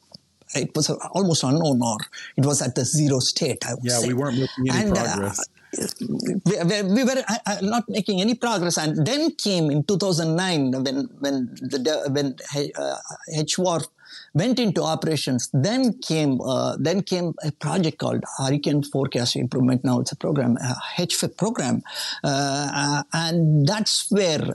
it 0.54 0.74
was 0.74 0.90
almost 0.90 1.44
unknown 1.44 1.80
or 1.82 1.96
it 2.36 2.44
was 2.44 2.60
at 2.60 2.74
the 2.74 2.84
zero 2.84 3.20
state. 3.20 3.64
yeah, 3.82 3.98
say. 3.98 4.08
we 4.08 4.14
weren't 4.14 4.38
making 4.38 4.68
any 4.68 4.88
and, 4.88 4.98
uh, 4.98 5.04
progress 5.04 5.40
we, 5.72 6.82
we, 6.82 7.04
were 7.04 7.22
uh, 7.28 7.38
uh, 7.46 7.56
not 7.62 7.88
making 7.88 8.20
any 8.20 8.34
progress. 8.34 8.76
And 8.76 9.06
then 9.06 9.30
came 9.32 9.70
in 9.70 9.84
2009 9.84 10.72
when 10.84 11.08
when 11.20 11.46
the 11.60 12.08
when 12.10 12.36
uh, 12.76 12.96
HWRF 13.34 13.86
went 14.34 14.58
into 14.58 14.82
operations. 14.82 15.48
Then 15.52 15.94
came 15.98 16.40
uh, 16.40 16.76
then 16.78 17.02
came 17.02 17.34
a 17.42 17.52
project 17.52 17.98
called 17.98 18.24
hurricane 18.38 18.82
forecast 18.82 19.36
improvement. 19.36 19.84
Now 19.84 20.00
it's 20.00 20.12
a 20.12 20.16
program 20.16 20.58
a 20.58 20.76
HFIP 20.98 21.36
program. 21.36 21.82
Uh, 22.22 22.70
uh, 22.74 23.02
and 23.12 23.66
that's 23.66 24.10
where 24.10 24.54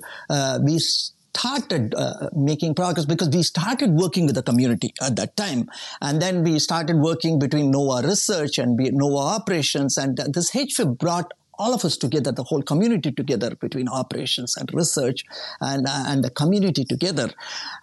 we 0.61 0.79
started 1.37 1.93
uh, 1.95 2.29
making 2.35 2.75
progress 2.75 3.05
because 3.05 3.29
we 3.29 3.43
started 3.43 3.91
working 3.91 4.25
with 4.25 4.35
the 4.35 4.43
community 4.43 4.93
at 5.01 5.15
that 5.15 5.35
time. 5.37 5.69
And 6.01 6.21
then 6.21 6.43
we 6.43 6.59
started 6.59 6.97
working 6.97 7.39
between 7.39 7.71
NOAA 7.71 8.03
Research 8.03 8.57
and 8.57 8.77
NOAA 8.77 9.35
Operations. 9.39 9.97
And 9.97 10.17
this 10.17 10.51
HFIP 10.51 10.97
brought 10.97 11.33
all 11.57 11.73
of 11.73 11.83
us 11.85 11.97
together, 11.97 12.31
the 12.31 12.43
whole 12.43 12.61
community 12.61 13.11
together 13.11 13.55
between 13.55 13.87
operations 13.87 14.55
and 14.57 14.73
research 14.73 15.23
and, 15.61 15.87
and 15.89 16.23
the 16.23 16.29
community 16.29 16.83
together. 16.83 17.29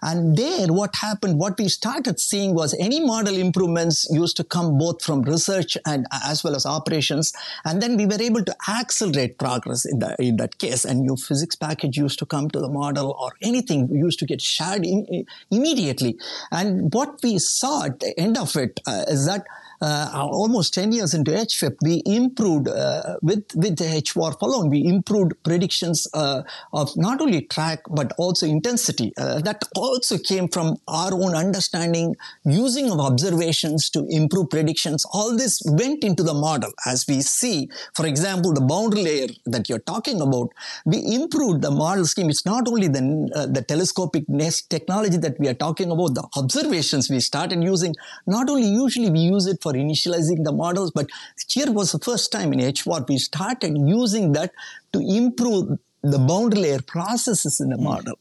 And 0.01 0.37
there, 0.37 0.67
what 0.67 0.95
happened, 0.95 1.39
what 1.39 1.57
we 1.57 1.69
started 1.69 2.19
seeing 2.19 2.53
was 2.53 2.75
any 2.79 2.99
model 2.99 3.35
improvements 3.35 4.07
used 4.11 4.37
to 4.37 4.43
come 4.43 4.77
both 4.77 5.03
from 5.03 5.21
research 5.23 5.77
and 5.85 6.07
as 6.11 6.43
well 6.43 6.55
as 6.55 6.65
operations. 6.65 7.33
And 7.63 7.81
then 7.81 7.97
we 7.97 8.05
were 8.05 8.21
able 8.21 8.43
to 8.43 8.55
accelerate 8.69 9.37
progress 9.37 9.85
in, 9.85 9.99
the, 9.99 10.15
in 10.19 10.37
that 10.37 10.57
case. 10.57 10.85
And 10.85 11.01
new 11.01 11.15
physics 11.15 11.55
package 11.55 11.97
used 11.97 12.19
to 12.19 12.25
come 12.25 12.49
to 12.49 12.59
the 12.59 12.69
model 12.69 13.15
or 13.19 13.31
anything 13.41 13.89
used 13.89 14.19
to 14.19 14.25
get 14.25 14.41
shared 14.41 14.85
in, 14.85 15.25
immediately. 15.51 16.17
And 16.51 16.93
what 16.93 17.19
we 17.23 17.39
saw 17.39 17.85
at 17.85 17.99
the 17.99 18.17
end 18.19 18.37
of 18.37 18.55
it 18.55 18.79
uh, 18.87 19.05
is 19.07 19.25
that 19.25 19.45
uh, 19.81 20.09
almost 20.13 20.73
10 20.73 20.91
years 20.91 21.13
into 21.13 21.31
HFIP, 21.31 21.77
we 21.83 22.01
improved 22.05 22.67
uh, 22.67 23.17
with, 23.21 23.43
with 23.55 23.77
the 23.77 23.85
HWRF 23.85 24.41
alone, 24.41 24.69
we 24.69 24.85
improved 24.85 25.33
predictions 25.43 26.07
uh, 26.13 26.43
of 26.73 26.95
not 26.95 27.21
only 27.21 27.41
track 27.41 27.79
but 27.89 28.13
also 28.17 28.45
intensity. 28.45 29.13
Uh, 29.17 29.39
that 29.41 29.61
also 29.75 30.17
came 30.17 30.47
from 30.47 30.77
our 30.87 31.13
own 31.13 31.35
understanding, 31.35 32.15
using 32.45 32.91
of 32.91 32.99
observations 32.99 33.89
to 33.89 34.05
improve 34.09 34.49
predictions. 34.49 35.05
All 35.13 35.35
this 35.35 35.61
went 35.65 36.03
into 36.03 36.23
the 36.23 36.33
model. 36.33 36.71
As 36.85 37.05
we 37.07 37.21
see, 37.21 37.69
for 37.93 38.05
example, 38.05 38.53
the 38.53 38.61
boundary 38.61 39.03
layer 39.03 39.27
that 39.45 39.69
you're 39.69 39.79
talking 39.79 40.21
about, 40.21 40.49
we 40.85 41.03
improved 41.13 41.61
the 41.61 41.71
model 41.71 42.05
scheme. 42.05 42.29
It's 42.29 42.45
not 42.45 42.67
only 42.67 42.87
the, 42.87 43.31
uh, 43.35 43.45
the 43.47 43.61
telescopic 43.61 44.27
nest 44.29 44.69
technology 44.69 45.17
that 45.17 45.39
we 45.39 45.47
are 45.47 45.53
talking 45.53 45.91
about, 45.91 46.15
the 46.15 46.27
observations 46.35 47.09
we 47.09 47.19
started 47.19 47.63
using, 47.63 47.95
not 48.27 48.49
only 48.49 48.67
usually 48.67 49.09
we 49.09 49.19
use 49.19 49.47
it 49.47 49.61
for 49.65 49.73
initializing 49.73 50.43
the 50.43 50.55
models. 50.63 50.91
But 50.91 51.09
here 51.55 51.71
was 51.71 51.91
the 51.91 52.03
first 52.09 52.31
time 52.31 52.53
in 52.53 52.59
HWRF 52.59 53.09
we 53.09 53.17
started 53.17 53.73
using 53.77 54.31
that 54.37 54.51
to 54.93 54.99
improve 54.99 55.79
the 56.11 56.19
boundary 56.19 56.61
layer 56.61 56.81
processes 56.81 57.59
in 57.59 57.69
the 57.69 57.77
hmm. 57.77 57.83
model. 57.83 58.19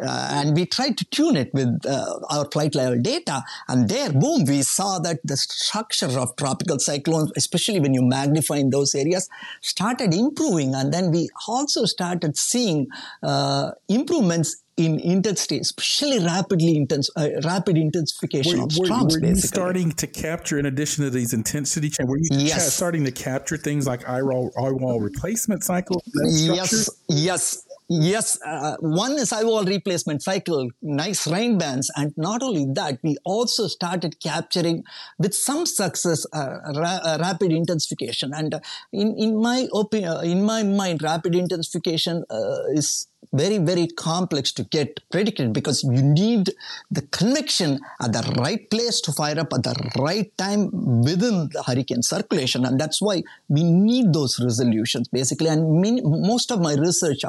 Uh, 0.00 0.28
and 0.32 0.56
we 0.56 0.64
tried 0.64 0.96
to 0.98 1.04
tune 1.16 1.36
it 1.36 1.52
with 1.52 1.84
uh, 1.86 2.18
our 2.30 2.46
flight 2.50 2.74
level 2.74 3.00
data. 3.00 3.42
And 3.68 3.88
there, 3.88 4.10
boom, 4.10 4.44
we 4.46 4.62
saw 4.62 4.98
that 5.00 5.20
the 5.22 5.36
structure 5.36 6.18
of 6.18 6.34
tropical 6.36 6.78
cyclones, 6.78 7.32
especially 7.36 7.80
when 7.80 7.94
you 7.94 8.02
magnify 8.02 8.56
in 8.56 8.70
those 8.70 8.94
areas, 8.94 9.28
started 9.60 10.14
improving. 10.14 10.74
And 10.74 10.92
then 10.92 11.10
we 11.10 11.28
also 11.46 11.84
started 11.84 12.36
seeing 12.36 12.86
uh, 13.22 13.72
improvements 13.88 14.62
in 14.76 15.00
intensity, 15.00 15.58
especially 15.58 16.18
rapidly 16.18 16.76
intense, 16.76 17.08
uh, 17.16 17.28
rapid 17.44 17.78
intensification 17.78 18.58
were, 18.58 18.64
of 18.64 18.72
storms. 18.72 19.16
Were, 19.16 19.20
were 19.20 19.28
you 19.28 19.36
starting 19.36 19.92
to 19.92 20.06
capture, 20.06 20.58
in 20.58 20.66
addition 20.66 21.04
to 21.04 21.10
these 21.10 21.32
intensity 21.32 21.88
changes, 21.88 22.10
were 22.10 22.18
you 22.18 22.28
yes. 22.30 22.74
starting 22.74 23.04
to 23.04 23.12
capture 23.12 23.56
things 23.56 23.86
like 23.86 24.06
eye 24.08 24.22
wall, 24.22 25.00
replacement 25.00 25.64
cycles? 25.64 26.02
Yes, 26.14 26.90
yes, 27.08 27.66
Yes, 27.88 28.36
uh, 28.44 28.76
one 28.80 29.12
is 29.12 29.32
eye 29.32 29.44
wall 29.44 29.64
replacement 29.64 30.20
cycle, 30.20 30.70
nice 30.82 31.24
rain 31.28 31.56
bands, 31.56 31.88
and 31.94 32.12
not 32.16 32.42
only 32.42 32.66
that, 32.74 32.98
we 33.04 33.16
also 33.24 33.68
started 33.68 34.18
capturing 34.20 34.82
with 35.20 35.34
some 35.34 35.66
success 35.66 36.26
uh, 36.32 36.56
ra- 36.74 37.00
uh, 37.04 37.18
rapid 37.20 37.52
intensification. 37.52 38.32
And 38.34 38.54
uh, 38.54 38.60
in 38.92 39.14
in 39.16 39.40
my 39.40 39.68
opinion, 39.72 40.10
uh, 40.10 40.20
in 40.22 40.42
my 40.42 40.64
mind, 40.64 41.00
rapid 41.00 41.36
intensification 41.36 42.24
uh, 42.28 42.64
is 42.74 43.06
very, 43.32 43.58
very 43.58 43.86
complex 43.86 44.52
to 44.52 44.64
get 44.64 45.00
predicted 45.10 45.52
because 45.52 45.82
you 45.84 46.02
need 46.02 46.50
the 46.90 47.02
convection 47.02 47.80
at 48.02 48.12
the 48.12 48.34
right 48.38 48.68
place 48.70 49.00
to 49.02 49.12
fire 49.12 49.38
up 49.38 49.52
at 49.52 49.62
the 49.62 49.74
right 49.98 50.36
time 50.38 50.70
within 51.02 51.48
the 51.52 51.62
hurricane 51.62 52.02
circulation. 52.02 52.64
And 52.64 52.78
that's 52.80 53.00
why 53.00 53.22
we 53.48 53.62
need 53.64 54.12
those 54.12 54.40
resolutions 54.40 55.08
basically. 55.08 55.48
And 55.48 55.80
many, 55.80 56.00
most 56.02 56.50
of 56.50 56.60
my 56.60 56.74
research, 56.74 57.22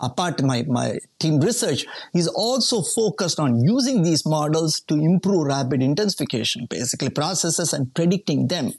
apart 0.00 0.42
my, 0.42 0.64
my 0.68 0.98
team 1.18 1.40
research, 1.40 1.86
is 2.14 2.28
also 2.28 2.82
focused 2.82 3.38
on 3.38 3.60
using 3.60 4.02
these 4.02 4.24
models 4.26 4.80
to 4.80 4.94
improve 4.94 5.46
rapid 5.46 5.82
intensification, 5.82 6.66
basically 6.66 7.10
processes 7.10 7.72
and 7.72 7.94
predicting 7.94 8.48
them. 8.48 8.72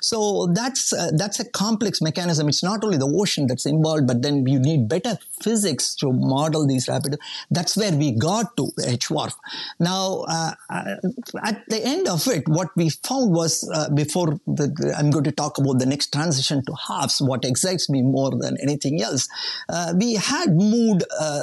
So 0.00 0.48
that's, 0.54 0.92
uh, 0.92 1.10
that's 1.16 1.40
a 1.40 1.48
complex 1.50 2.00
mechanism. 2.00 2.48
It's 2.48 2.62
not 2.62 2.84
only 2.84 2.98
the 2.98 3.12
ocean 3.14 3.46
that's 3.46 3.66
involved, 3.66 4.06
but 4.06 4.22
then 4.22 4.46
you 4.46 4.58
need 4.58 4.88
better 4.88 5.18
physics 5.42 5.94
to 6.00 6.12
model 6.12 6.66
these 6.66 6.88
rapid. 6.88 7.18
That's 7.50 7.76
where 7.76 7.92
we 7.92 8.12
got 8.12 8.56
to 8.56 8.70
HWRF. 8.78 9.34
Now, 9.78 10.24
uh, 10.28 10.52
uh, 10.68 10.96
at 11.44 11.62
the 11.68 11.80
end 11.84 12.08
of 12.08 12.26
it, 12.26 12.48
what 12.48 12.68
we 12.76 12.90
found 12.90 13.32
was 13.32 13.68
uh, 13.72 13.90
before 13.90 14.40
the, 14.46 14.94
I'm 14.96 15.10
going 15.10 15.24
to 15.24 15.32
talk 15.32 15.58
about 15.58 15.78
the 15.78 15.86
next 15.86 16.12
transition 16.12 16.64
to 16.64 16.72
HAFS, 16.72 17.20
what 17.20 17.44
excites 17.44 17.88
me 17.88 18.02
more 18.02 18.30
than 18.30 18.56
anything 18.60 19.02
else, 19.02 19.28
uh, 19.68 19.94
we 19.96 20.14
had 20.14 20.54
moved 20.54 21.04
uh, 21.18 21.42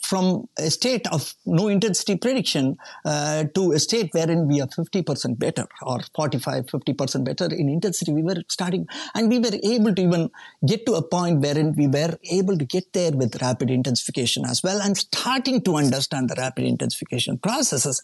from 0.00 0.48
a 0.58 0.70
state 0.70 1.06
of 1.08 1.34
no 1.44 1.68
intensity 1.68 2.16
prediction 2.16 2.76
uh, 3.04 3.44
to 3.54 3.72
a 3.72 3.78
state 3.78 4.10
wherein 4.12 4.46
we 4.48 4.60
are 4.60 4.66
50% 4.66 5.38
better 5.38 5.66
or 5.82 6.00
45, 6.14 6.66
50% 6.66 7.24
better 7.24 7.46
in 7.46 7.68
intensity. 7.68 8.12
We 8.12 8.22
were 8.22 8.42
starting 8.48 8.86
and 9.14 9.28
we 9.28 9.38
were 9.38 9.56
able 9.62 9.94
to 9.94 10.02
even 10.02 10.30
get 10.66 10.86
to 10.86 10.94
a 10.94 11.02
point 11.02 11.40
wherein 11.40 11.74
we 11.74 11.86
were 11.86 12.18
able 12.30 12.56
to 12.58 12.64
get 12.64 12.92
there 12.92 13.12
with 13.12 13.40
rapid 13.42 13.70
intensification 13.76 14.44
as 14.44 14.62
well 14.62 14.80
and 14.80 14.96
starting 14.96 15.60
to 15.62 15.76
understand 15.76 16.28
the 16.30 16.34
rapid 16.36 16.64
intensification 16.64 17.38
processes. 17.38 18.02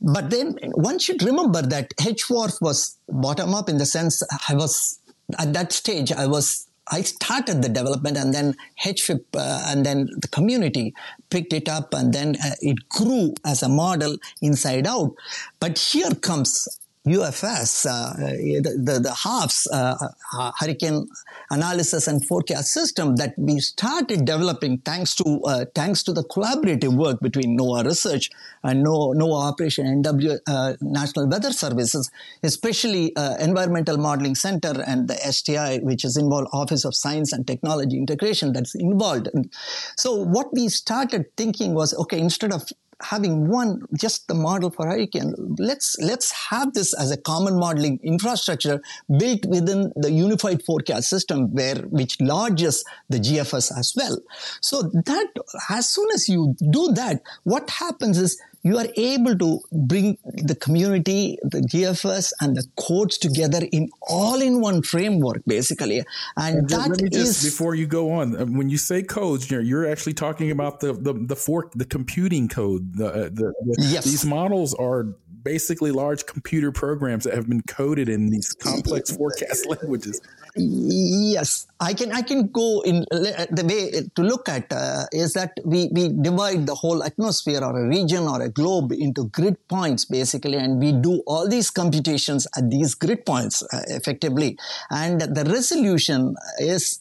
But 0.00 0.30
then 0.30 0.56
one 0.74 0.98
should 0.98 1.22
remember 1.22 1.60
that 1.60 1.94
HWRF 1.96 2.62
was 2.62 2.96
bottom 3.08 3.54
up 3.54 3.68
in 3.68 3.78
the 3.78 3.86
sense 3.86 4.22
I 4.48 4.54
was 4.54 4.98
at 5.38 5.52
that 5.52 5.72
stage, 5.72 6.12
I 6.12 6.26
was 6.26 6.68
I 6.90 7.02
started 7.02 7.60
the 7.62 7.68
development 7.68 8.16
and 8.16 8.32
then 8.32 8.54
HFIP 8.82 9.22
uh, 9.36 9.64
and 9.66 9.84
then 9.84 10.08
the 10.22 10.28
community 10.28 10.94
picked 11.28 11.52
it 11.52 11.68
up 11.68 11.92
and 11.92 12.14
then 12.14 12.36
uh, 12.42 12.54
it 12.60 12.88
grew 12.88 13.34
as 13.44 13.62
a 13.62 13.68
model 13.68 14.16
inside 14.40 14.86
out. 14.86 15.14
But 15.60 15.78
here 15.78 16.14
comes 16.14 16.66
UFS, 17.08 17.86
uh, 17.86 18.16
the, 18.16 18.78
the, 18.78 19.00
the 19.00 19.10
HAFS, 19.10 19.66
uh, 19.72 20.08
uh, 20.36 20.52
Hurricane 20.58 21.08
Analysis 21.50 22.06
and 22.06 22.24
Forecast 22.24 22.72
System 22.72 23.16
that 23.16 23.34
we 23.36 23.60
started 23.60 24.24
developing 24.24 24.78
thanks 24.78 25.14
to 25.16 25.40
thanks 25.74 26.02
to 26.02 26.12
the 26.12 26.22
collaborative 26.24 26.94
work 26.96 27.20
between 27.20 27.58
NOAA 27.58 27.84
Research 27.86 28.30
and 28.62 28.84
NOAA, 28.84 29.16
NOAA 29.16 29.52
Operation 29.52 30.02
NW 30.02 30.38
uh, 30.46 30.74
National 30.80 31.28
Weather 31.28 31.52
Services, 31.52 32.10
especially 32.42 33.12
Environmental 33.40 33.96
Modeling 33.96 34.34
Center 34.34 34.82
and 34.86 35.08
the 35.08 35.14
STI, 35.14 35.78
which 35.78 36.04
is 36.04 36.16
involved 36.16 36.48
Office 36.52 36.84
of 36.84 36.94
Science 36.94 37.32
and 37.32 37.46
Technology 37.46 37.96
Integration, 37.96 38.52
that's 38.52 38.74
involved. 38.74 39.28
So 39.96 40.14
what 40.14 40.52
we 40.52 40.68
started 40.68 41.26
thinking 41.36 41.74
was, 41.74 41.94
okay, 41.94 42.18
instead 42.18 42.52
of 42.52 42.64
having 43.02 43.48
one 43.48 43.82
just 43.96 44.26
the 44.28 44.34
model 44.34 44.70
for 44.70 44.86
hurricane. 44.86 45.34
Let's 45.58 45.96
let's 46.00 46.32
have 46.50 46.74
this 46.74 46.92
as 46.94 47.10
a 47.10 47.16
common 47.16 47.58
modeling 47.58 48.00
infrastructure 48.02 48.80
built 49.18 49.44
within 49.46 49.92
the 49.96 50.10
unified 50.10 50.62
forecast 50.62 51.08
system 51.08 51.52
where 51.52 51.76
which 51.76 52.20
lodges 52.20 52.84
the 53.08 53.18
gfs 53.18 53.76
as 53.76 53.94
well. 53.96 54.18
So 54.60 54.82
that 54.82 55.28
as 55.70 55.88
soon 55.88 56.08
as 56.14 56.28
you 56.28 56.56
do 56.70 56.92
that 56.94 57.22
what 57.44 57.70
happens 57.70 58.18
is 58.18 58.40
you 58.62 58.76
are 58.76 58.86
able 58.96 59.36
to 59.38 59.60
bring 59.72 60.18
the 60.24 60.54
community, 60.54 61.38
the 61.42 61.60
GFS, 61.60 62.32
and 62.40 62.56
the 62.56 62.64
codes 62.76 63.16
together 63.18 63.60
in 63.72 63.88
all 64.02 64.40
in 64.40 64.60
one 64.60 64.82
framework, 64.82 65.42
basically. 65.46 66.04
And, 66.36 66.58
and 66.58 66.68
that 66.68 66.90
let 66.90 67.00
me 67.00 67.08
just, 67.08 67.44
is, 67.44 67.50
before 67.50 67.74
you 67.74 67.86
go 67.86 68.12
on, 68.12 68.36
uh, 68.36 68.44
when 68.46 68.68
you 68.68 68.78
say 68.78 69.02
codes, 69.02 69.50
you're, 69.50 69.60
you're 69.60 69.88
actually 69.90 70.14
talking 70.14 70.50
about 70.50 70.80
the 70.80 70.92
the 70.92 71.12
the 71.12 71.36
fork, 71.36 71.72
the 71.74 71.84
computing 71.84 72.48
code. 72.48 72.96
The, 72.96 73.06
uh, 73.06 73.12
the, 73.24 73.54
the 73.64 73.76
yes. 73.78 74.04
these 74.04 74.24
models 74.24 74.74
are 74.74 75.14
basically 75.42 75.92
large 75.92 76.26
computer 76.26 76.72
programs 76.72 77.24
that 77.24 77.34
have 77.34 77.48
been 77.48 77.62
coded 77.62 78.08
in 78.08 78.28
these 78.28 78.54
complex 78.54 79.14
forecast 79.16 79.66
languages. 79.68 80.20
Yes, 80.58 81.66
I 81.78 81.94
can. 81.94 82.10
I 82.10 82.22
can 82.22 82.48
go 82.48 82.82
in 82.82 83.06
the 83.10 83.64
way 83.64 84.02
to 84.14 84.22
look 84.22 84.48
at 84.48 84.72
uh, 84.72 85.06
is 85.12 85.34
that 85.34 85.52
we 85.64 85.88
we 85.92 86.08
divide 86.08 86.66
the 86.66 86.74
whole 86.74 87.04
atmosphere 87.04 87.62
or 87.62 87.78
a 87.78 87.86
region 87.86 88.26
or 88.26 88.42
a 88.42 88.48
globe 88.48 88.90
into 88.90 89.28
grid 89.28 89.56
points 89.68 90.04
basically, 90.04 90.56
and 90.58 90.80
we 90.80 90.92
do 90.92 91.22
all 91.26 91.48
these 91.48 91.70
computations 91.70 92.46
at 92.56 92.68
these 92.70 92.94
grid 92.94 93.24
points 93.24 93.62
uh, 93.62 93.82
effectively, 93.86 94.58
and 94.90 95.20
the 95.20 95.44
resolution 95.44 96.34
is 96.58 97.00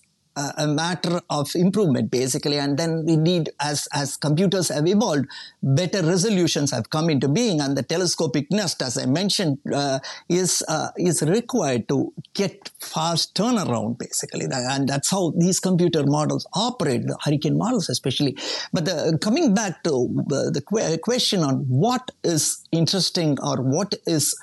a 0.57 0.67
matter 0.67 1.21
of 1.29 1.49
improvement 1.55 2.11
basically 2.11 2.57
and 2.57 2.77
then 2.77 3.05
we 3.05 3.15
need 3.15 3.49
as 3.59 3.87
as 3.93 4.15
computers 4.17 4.69
have 4.69 4.87
evolved 4.87 5.25
better 5.61 6.01
resolutions 6.03 6.71
have 6.71 6.89
come 6.89 7.09
into 7.09 7.27
being 7.27 7.59
and 7.61 7.77
the 7.77 7.83
telescopic 7.83 8.49
nest 8.51 8.81
as 8.81 8.97
i 8.97 9.05
mentioned 9.05 9.57
uh, 9.73 9.99
is 10.29 10.63
uh, 10.67 10.89
is 10.97 11.21
required 11.23 11.87
to 11.87 12.13
get 12.33 12.69
fast 12.79 13.35
turnaround 13.35 13.97
basically. 13.97 14.47
And 14.51 14.87
that's 14.87 15.09
how 15.09 15.33
these 15.37 15.59
computer 15.59 16.05
models 16.05 16.45
operate 16.53 17.07
the 17.07 17.17
hurricane 17.23 17.57
models 17.57 17.89
especially. 17.89 18.37
But 18.73 18.85
the, 18.85 19.17
coming 19.21 19.53
back 19.53 19.83
to 19.83 19.93
uh, 20.31 20.49
the 20.49 20.99
question 21.01 21.43
on 21.43 21.65
what 21.67 22.11
is 22.23 22.65
interesting 22.71 23.37
or 23.41 23.57
what 23.57 23.93
is 24.05 24.35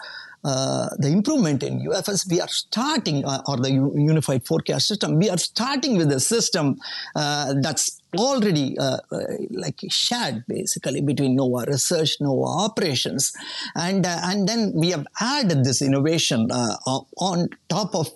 uh, 0.45 0.89
the 0.99 1.09
improvement 1.09 1.63
in 1.63 1.81
UFS, 1.81 2.31
we 2.31 2.41
are 2.41 2.49
starting, 2.49 3.25
uh, 3.25 3.43
or 3.47 3.57
the 3.57 3.71
unified 3.71 4.47
forecast 4.47 4.89
system, 4.89 5.19
we 5.19 5.31
are 5.31 5.39
starting 5.39 5.97
with 5.97 6.11
a 6.13 6.21
system 6.21 6.77
uh, 7.17 7.55
that's 7.61 8.01
already 8.17 8.79
uh, 8.79 8.99
uh, 9.11 9.19
like 9.51 9.81
shared 9.89 10.45
basically 10.47 11.01
between 11.01 11.37
NOAA 11.37 11.67
research, 11.67 12.19
NOAA 12.21 12.67
operations, 12.69 13.33
and 13.75 14.07
and 14.07 14.49
then 14.49 14.73
we 14.75 14.91
have 14.91 15.07
added 15.21 15.65
this 15.65 15.83
innovation 15.83 16.51
on 16.53 17.49
top 17.69 17.95
of 17.95 18.09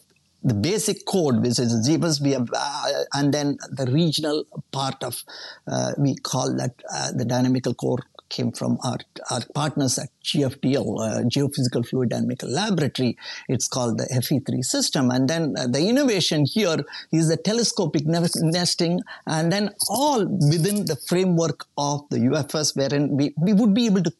the 0.44 0.54
basic 0.54 1.04
code, 1.04 1.42
which 1.42 1.58
is 1.58 1.88
GBus, 1.88 2.20
we 2.22 2.30
have, 2.30 2.48
uh, 2.54 3.04
and 3.14 3.34
then 3.34 3.58
the 3.70 3.86
regional 3.86 4.44
part 4.70 5.02
of, 5.02 5.22
uh, 5.66 5.92
we 5.98 6.14
call 6.14 6.54
that 6.56 6.74
uh, 6.92 7.10
the 7.12 7.24
dynamical 7.24 7.74
core 7.74 7.98
came 8.28 8.52
from 8.52 8.78
our, 8.84 8.98
our 9.30 9.40
partners 9.54 9.98
at 9.98 10.08
GFDL, 10.24 11.00
uh, 11.00 11.22
Geophysical 11.24 11.86
Fluid 11.86 12.10
Dynamical 12.10 12.50
Laboratory. 12.50 13.16
It's 13.48 13.68
called 13.68 13.98
the 13.98 14.04
FV3 14.04 14.64
system. 14.64 15.10
And 15.10 15.28
then 15.28 15.54
uh, 15.56 15.66
the 15.66 15.88
innovation 15.88 16.44
here 16.44 16.84
is 17.12 17.28
the 17.28 17.36
telescopic 17.36 18.02
nesting, 18.06 19.00
and 19.26 19.52
then 19.52 19.70
all 19.88 20.26
within 20.26 20.86
the 20.86 20.96
framework 21.08 21.66
of 21.76 22.08
the 22.10 22.18
UFS, 22.18 22.76
wherein 22.76 23.16
we, 23.16 23.34
we 23.40 23.52
would 23.52 23.74
be 23.74 23.86
able 23.86 24.02
to 24.02 24.12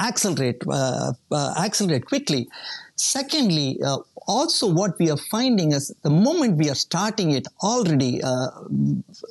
accelerate 0.00 0.62
uh, 0.70 1.12
uh 1.30 1.54
accelerate 1.58 2.06
quickly. 2.06 2.48
Secondly, 2.96 3.78
uh, 3.84 3.98
also 4.28 4.68
what 4.70 4.98
we 4.98 5.10
are 5.10 5.16
finding 5.16 5.72
is 5.72 5.92
the 6.02 6.10
moment 6.10 6.58
we 6.58 6.68
are 6.68 6.74
starting 6.74 7.30
it 7.30 7.46
already, 7.62 8.22
uh, 8.22 8.48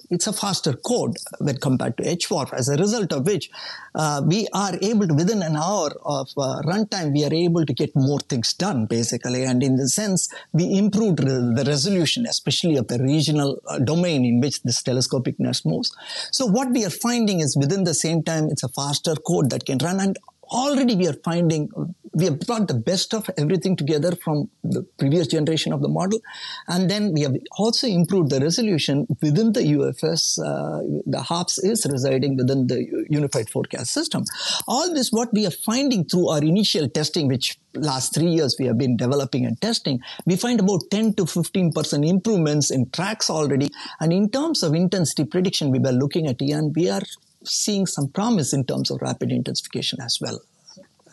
it's 0.09 0.25
a 0.25 0.33
faster 0.33 0.73
code 0.73 1.15
when 1.37 1.57
compared 1.57 1.95
to 1.97 2.03
HWRF, 2.03 2.51
as 2.53 2.67
a 2.67 2.77
result 2.77 3.13
of 3.13 3.25
which 3.27 3.49
uh, 3.93 4.21
we 4.25 4.47
are 4.53 4.73
able 4.81 5.07
to, 5.07 5.13
within 5.13 5.43
an 5.43 5.55
hour 5.55 5.91
of 6.03 6.29
uh, 6.35 6.61
runtime, 6.65 7.13
we 7.13 7.23
are 7.23 7.33
able 7.33 7.65
to 7.65 7.73
get 7.73 7.95
more 7.95 8.19
things 8.21 8.53
done, 8.53 8.87
basically. 8.87 9.43
And 9.43 9.61
in 9.61 9.77
the 9.77 9.87
sense, 9.87 10.29
we 10.51 10.75
improved 10.77 11.19
the 11.19 11.63
resolution, 11.67 12.25
especially 12.25 12.75
of 12.77 12.87
the 12.87 12.97
regional 12.97 13.61
uh, 13.67 13.77
domain 13.77 14.25
in 14.25 14.41
which 14.41 14.63
this 14.63 14.81
telescopic 14.81 15.39
nest 15.39 15.65
moves. 15.65 15.95
So 16.31 16.47
what 16.47 16.71
we 16.71 16.83
are 16.85 16.89
finding 16.89 17.39
is 17.39 17.55
within 17.55 17.83
the 17.83 17.93
same 17.93 18.23
time, 18.23 18.49
it's 18.49 18.63
a 18.63 18.69
faster 18.69 19.15
code 19.15 19.51
that 19.51 19.65
can 19.65 19.77
run. 19.77 19.99
And 19.99 20.17
already 20.51 20.95
we 20.95 21.07
are 21.07 21.17
finding 21.23 21.69
we 22.17 22.25
have 22.25 22.39
brought 22.39 22.67
the 22.67 22.73
best 22.73 23.13
of 23.13 23.29
everything 23.37 23.75
together 23.75 24.15
from 24.23 24.49
the 24.63 24.81
previous 24.97 25.27
generation 25.27 25.71
of 25.71 25.81
the 25.81 25.87
model. 25.87 26.19
And 26.67 26.89
then 26.89 27.13
we 27.13 27.21
have 27.21 27.35
also 27.59 27.85
improved 27.87 28.31
the 28.31 28.39
resolution 28.39 29.05
within 29.21 29.53
the 29.53 29.61
UFS. 29.61 30.39
Uh, 30.39 31.01
the 31.05 31.21
HAFS 31.21 31.59
is 31.63 31.85
residing 31.85 32.35
within 32.35 32.65
the 32.65 33.05
unified 33.09 33.49
forecast 33.51 33.93
system. 33.93 34.23
All 34.67 34.91
this, 34.93 35.11
what 35.11 35.31
we 35.31 35.45
are 35.45 35.51
finding 35.51 36.05
through 36.05 36.29
our 36.29 36.43
initial 36.43 36.89
testing, 36.89 37.27
which 37.27 37.59
last 37.75 38.15
three 38.15 38.31
years 38.31 38.55
we 38.59 38.65
have 38.65 38.79
been 38.79 38.97
developing 38.97 39.45
and 39.45 39.61
testing, 39.61 39.99
we 40.25 40.37
find 40.37 40.59
about 40.59 40.81
10 40.89 41.13
to 41.15 41.25
15% 41.25 42.09
improvements 42.09 42.71
in 42.71 42.89
tracks 42.89 43.29
already. 43.29 43.69
And 43.99 44.11
in 44.11 44.29
terms 44.31 44.63
of 44.63 44.73
intensity 44.73 45.25
prediction, 45.25 45.69
we 45.69 45.77
were 45.77 45.91
looking 45.91 46.25
at 46.25 46.41
and 46.41 46.75
we 46.75 46.89
are 46.89 47.01
seeing 47.43 47.85
some 47.85 48.09
promise 48.09 48.53
in 48.53 48.65
terms 48.65 48.91
of 48.91 49.01
rapid 49.01 49.31
intensification 49.31 50.01
as 50.01 50.19
well. 50.21 50.39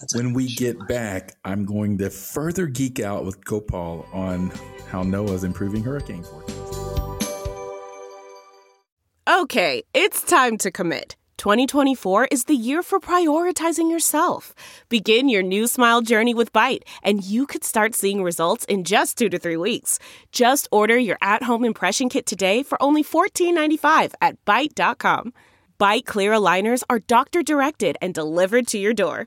That's 0.01 0.15
when 0.15 0.33
we 0.33 0.49
get 0.55 0.89
back, 0.89 1.37
I'm 1.45 1.65
going 1.65 1.99
to 1.99 2.11
further 2.11 2.67
geek 2.67 3.01
out 3.01 3.25
with 3.25 3.45
Gopal 3.45 4.07
on 4.13 4.51
how 4.89 5.03
NOAA 5.03 5.31
is 5.31 5.45
improving 5.45 5.83
hurricane 5.83 6.23
forecast. 6.23 6.61
Okay, 9.27 9.83
it's 9.95 10.23
time 10.23 10.59
to 10.59 10.71
commit. 10.71 11.17
2024 11.39 12.27
is 12.31 12.45
the 12.45 12.55
year 12.55 12.83
for 12.83 13.01
prioritizing 13.01 13.91
yourself. 13.91 14.55
Begin 14.89 15.29
your 15.29 15.43
new 15.43 15.67
smile 15.67 16.01
journey 16.01 16.33
with 16.33 16.53
Byte, 16.53 16.83
and 17.03 17.25
you 17.25 17.47
could 17.47 17.65
start 17.65 17.95
seeing 17.95 18.23
results 18.23 18.65
in 18.67 18.85
just 18.85 19.19
two 19.19 19.29
to 19.29 19.39
three 19.39 19.57
weeks. 19.57 19.99
Just 20.33 20.69
order 20.71 20.97
your 20.97 21.19
at 21.21 21.43
home 21.43 21.65
impression 21.65 22.09
kit 22.09 22.27
today 22.27 22.63
for 22.63 22.83
only 22.83 23.03
$14.95 23.03 24.15
at 24.21 24.43
Byte.com. 24.45 25.33
Byte 25.79 26.05
clear 26.05 26.33
aligners 26.33 26.83
are 26.89 27.01
doctor 27.01 27.43
directed 27.43 27.97
and 28.01 28.15
delivered 28.15 28.67
to 28.69 28.79
your 28.79 28.95
door. 28.95 29.27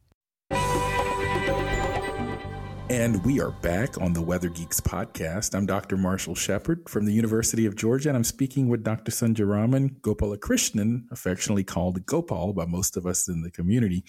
And 2.91 3.23
we 3.23 3.39
are 3.39 3.51
back 3.51 4.01
on 4.01 4.11
the 4.11 4.21
Weather 4.21 4.49
Geeks 4.49 4.81
podcast. 4.81 5.55
I'm 5.55 5.65
Dr. 5.65 5.95
Marshall 5.95 6.35
Shepard 6.35 6.89
from 6.89 7.05
the 7.05 7.13
University 7.13 7.65
of 7.65 7.77
Georgia, 7.77 8.09
and 8.09 8.17
I'm 8.17 8.25
speaking 8.25 8.67
with 8.67 8.83
Dr. 8.83 9.13
Sundararaman 9.13 10.01
Gopalakrishnan, 10.01 11.05
affectionately 11.09 11.63
called 11.63 12.05
Gopal 12.05 12.51
by 12.51 12.65
most 12.65 12.97
of 12.97 13.05
us 13.05 13.29
in 13.29 13.43
the 13.43 13.49
community. 13.49 14.03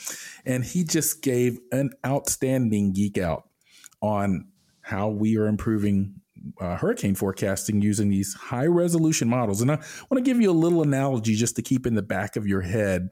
And 0.45 0.65
he 0.65 0.83
just 0.83 1.23
gave 1.23 1.61
an 1.71 1.93
outstanding 2.05 2.93
geek 2.93 3.19
out 3.19 3.49
on 4.01 4.49
how 4.81 5.11
we 5.11 5.37
are 5.37 5.47
improving 5.47 6.15
uh, 6.61 6.77
hurricane 6.77 7.15
forecasting 7.15 7.83
using 7.83 8.09
these 8.09 8.35
high 8.35 8.67
resolution 8.67 9.29
models. 9.29 9.63
And 9.63 9.71
I 9.71 9.77
want 10.11 10.17
to 10.17 10.23
give 10.23 10.41
you 10.41 10.51
a 10.51 10.53
little 10.53 10.83
analogy 10.83 11.37
just 11.37 11.55
to 11.55 11.63
keep 11.63 11.87
in 11.87 11.95
the 11.95 12.03
back 12.03 12.35
of 12.35 12.49
your 12.49 12.63
head 12.63 13.11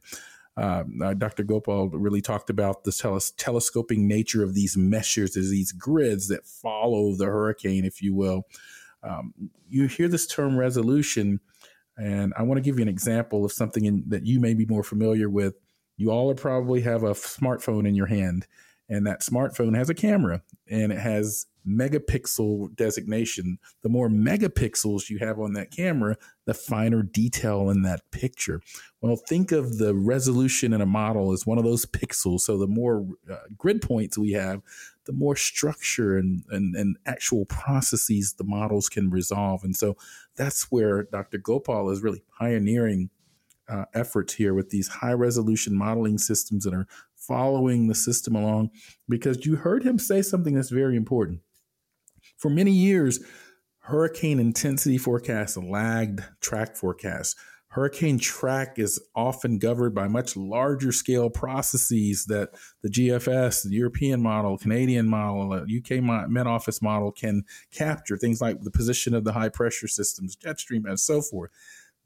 uh, 0.60 1.14
Dr. 1.14 1.42
Gopal 1.42 1.88
really 1.88 2.20
talked 2.20 2.50
about 2.50 2.84
the 2.84 2.90
teles- 2.90 3.32
telescoping 3.36 4.06
nature 4.06 4.42
of 4.42 4.54
these 4.54 4.76
meshes, 4.76 5.32
these 5.32 5.72
grids 5.72 6.28
that 6.28 6.46
follow 6.46 7.14
the 7.14 7.24
hurricane, 7.24 7.86
if 7.86 8.02
you 8.02 8.14
will. 8.14 8.46
Um, 9.02 9.32
you 9.70 9.86
hear 9.86 10.06
this 10.06 10.26
term 10.26 10.58
resolution, 10.58 11.40
and 11.96 12.34
I 12.36 12.42
want 12.42 12.58
to 12.58 12.62
give 12.62 12.78
you 12.78 12.82
an 12.82 12.88
example 12.88 13.44
of 13.44 13.52
something 13.52 13.86
in, 13.86 14.04
that 14.08 14.26
you 14.26 14.38
may 14.38 14.52
be 14.52 14.66
more 14.66 14.82
familiar 14.82 15.30
with. 15.30 15.54
You 15.96 16.10
all 16.10 16.34
probably 16.34 16.82
have 16.82 17.04
a 17.04 17.12
smartphone 17.12 17.88
in 17.88 17.94
your 17.94 18.06
hand, 18.06 18.46
and 18.90 19.06
that 19.06 19.22
smartphone 19.22 19.76
has 19.76 19.88
a 19.88 19.94
camera 19.94 20.42
and 20.68 20.92
it 20.92 20.98
has 20.98 21.46
megapixel 21.66 22.74
designation. 22.74 23.58
The 23.82 23.88
more 23.88 24.08
megapixels 24.08 25.08
you 25.08 25.18
have 25.18 25.38
on 25.38 25.52
that 25.52 25.70
camera, 25.70 26.16
the 26.44 26.54
finer 26.54 27.02
detail 27.02 27.70
in 27.70 27.82
that 27.82 28.10
picture. 28.10 28.60
Well, 29.00 29.16
think 29.16 29.52
of 29.52 29.78
the 29.78 29.94
resolution 29.94 30.72
in 30.72 30.80
a 30.80 30.86
model 30.86 31.32
as 31.32 31.46
one 31.46 31.58
of 31.58 31.64
those 31.64 31.86
pixels. 31.86 32.40
So 32.40 32.58
the 32.58 32.66
more 32.66 33.06
uh, 33.30 33.36
grid 33.56 33.80
points 33.80 34.18
we 34.18 34.32
have, 34.32 34.62
the 35.04 35.12
more 35.12 35.36
structure 35.36 36.16
and, 36.18 36.42
and, 36.50 36.74
and 36.74 36.96
actual 37.06 37.44
processes 37.44 38.34
the 38.34 38.44
models 38.44 38.88
can 38.88 39.10
resolve. 39.10 39.62
And 39.62 39.76
so 39.76 39.96
that's 40.36 40.72
where 40.72 41.04
Dr. 41.04 41.38
Gopal 41.38 41.90
is 41.90 42.02
really 42.02 42.22
pioneering 42.38 43.10
uh, 43.70 43.84
efforts 43.94 44.34
here 44.34 44.52
with 44.52 44.70
these 44.70 44.88
high 44.88 45.12
resolution 45.12 45.76
modeling 45.76 46.18
systems 46.18 46.64
that 46.64 46.74
are 46.74 46.86
following 47.30 47.86
the 47.86 47.94
system 47.94 48.34
along 48.34 48.70
because 49.08 49.46
you 49.46 49.54
heard 49.54 49.84
him 49.84 50.00
say 50.00 50.20
something 50.20 50.52
that's 50.52 50.70
very 50.70 50.96
important. 50.96 51.38
For 52.36 52.50
many 52.50 52.72
years, 52.72 53.20
hurricane 53.82 54.40
intensity 54.40 54.98
forecasts 54.98 55.56
lagged 55.56 56.24
track 56.40 56.74
forecasts. 56.74 57.36
Hurricane 57.68 58.18
track 58.18 58.80
is 58.80 59.00
often 59.14 59.60
governed 59.60 59.94
by 59.94 60.08
much 60.08 60.36
larger 60.36 60.90
scale 60.90 61.30
processes 61.30 62.24
that 62.24 62.48
the 62.82 62.88
GFS, 62.88 63.62
the 63.62 63.76
European 63.76 64.20
model, 64.20 64.58
Canadian 64.58 65.06
model, 65.06 65.52
uh, 65.52 65.60
UK 65.60 66.02
Met 66.28 66.48
Office 66.48 66.82
model 66.82 67.12
can 67.12 67.44
capture. 67.70 68.16
Things 68.16 68.40
like 68.40 68.60
the 68.62 68.72
position 68.72 69.14
of 69.14 69.22
the 69.22 69.34
high 69.34 69.50
pressure 69.50 69.86
systems, 69.86 70.34
jet 70.34 70.58
stream, 70.58 70.84
and 70.84 70.98
so 70.98 71.22
forth 71.22 71.52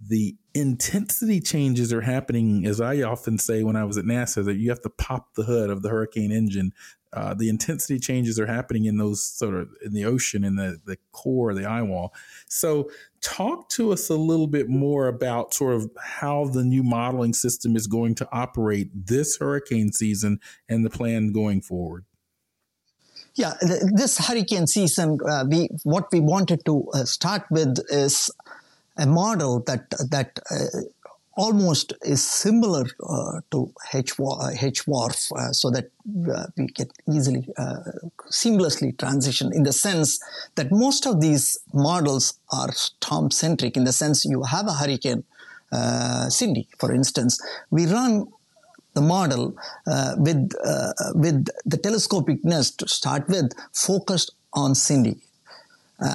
the 0.09 0.37
intensity 0.55 1.41
changes 1.41 1.93
are 1.93 2.03
happening, 2.03 2.67
as 2.67 2.81
I 2.81 3.03
often 3.03 3.39
say 3.39 3.63
when 3.63 3.77
I 3.77 3.85
was 3.85 3.97
at 3.97 4.05
NASA, 4.05 4.45
that 4.45 4.57
you 4.57 4.71
have 4.71 4.83
to 4.83 4.91
pop 4.91 5.35
the 5.35 5.45
hood 5.45 5.71
of 5.71 5.83
the 5.83 5.89
hurricane 5.89 6.33
engine. 6.33 6.73
Uh, 7.13 7.33
the 7.33 7.49
intensity 7.49 7.99
changes 7.99 8.41
are 8.41 8.47
happening 8.47 8.87
in 8.87 8.99
those 8.99 9.23
sort 9.23 9.55
of 9.55 9.69
in 9.85 9.93
the 9.93 10.05
ocean, 10.05 10.43
in 10.43 10.57
the, 10.57 10.81
the 10.85 10.99
core, 11.13 11.55
the 11.55 11.65
eye 11.65 11.83
wall. 11.83 12.13
So, 12.49 12.91
talk 13.21 13.69
to 13.71 13.93
us 13.93 14.11
a 14.11 14.17
little 14.17 14.49
bit 14.49 14.69
more 14.69 15.07
about 15.07 15.55
sort 15.55 15.75
of 15.75 15.91
how 16.03 16.47
the 16.47 16.65
new 16.65 16.83
modeling 16.83 17.33
system 17.33 17.77
is 17.77 17.87
going 17.87 18.17
to 18.17 18.29
operate 18.33 18.91
this 18.93 19.39
hurricane 19.39 19.93
season 19.93 20.41
and 20.69 20.85
the 20.85 20.91
plan 20.91 21.33
going 21.33 21.61
forward. 21.61 22.05
Yeah, 23.37 23.55
this 23.61 24.19
hurricane 24.19 24.67
season, 24.67 25.19
uh, 25.29 25.45
we 25.49 25.69
what 25.85 26.07
we 26.13 26.21
wanted 26.21 26.65
to 26.67 26.87
uh, 26.95 27.05
start 27.05 27.43
with 27.51 27.79
is 27.91 28.31
a 28.97 29.07
model 29.07 29.61
that 29.61 29.91
that 30.11 30.39
uh, 30.51 30.81
almost 31.37 31.93
is 32.03 32.27
similar 32.27 32.85
uh, 33.03 33.41
to 33.51 33.73
H 33.93 34.19
uh, 34.19 34.25
uh, 34.25 35.53
so 35.53 35.71
that 35.71 35.91
uh, 36.33 36.47
we 36.57 36.69
can 36.69 36.89
easily 37.13 37.49
uh, 37.59 37.77
seamlessly 38.31 38.97
transition 38.97 39.53
in 39.53 39.65
the 39.65 39.73
sense 39.73 40.21
that 40.55 40.71
most 40.71 41.07
of 41.07 41.21
these 41.21 41.59
models 41.73 42.39
are 42.53 42.73
storm 42.73 43.31
centric. 43.31 43.77
In 43.77 43.85
the 43.85 43.93
sense 43.93 44.25
you 44.25 44.43
have 44.43 44.67
a 44.67 44.73
hurricane, 44.73 45.25
Cindy, 46.29 46.69
for 46.79 46.93
instance, 46.93 47.41
we 47.71 47.87
run 47.87 48.29
the 48.95 49.01
model 49.01 49.57
with 50.19 50.53
with 51.15 51.47
the 51.65 51.77
telescopic 51.77 52.45
nest 52.45 52.79
to 52.79 52.87
start 52.87 53.29
with 53.29 53.53
focused 53.73 54.31
on 54.53 54.77
Cindy 54.77 55.21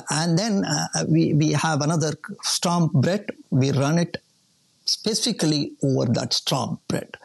and 0.10 0.38
then 0.38 0.64
uh, 0.66 0.88
we, 1.08 1.34
we 1.34 1.52
have 1.52 1.82
another 1.82 2.14
storm 2.44 2.90
Bret. 2.94 3.30
We 3.50 3.72
run 3.72 3.98
it 3.98 4.18
specifically 4.86 5.74
over 5.84 6.06
that 6.14 6.34
storm 6.34 6.80
Bret. 6.88 7.16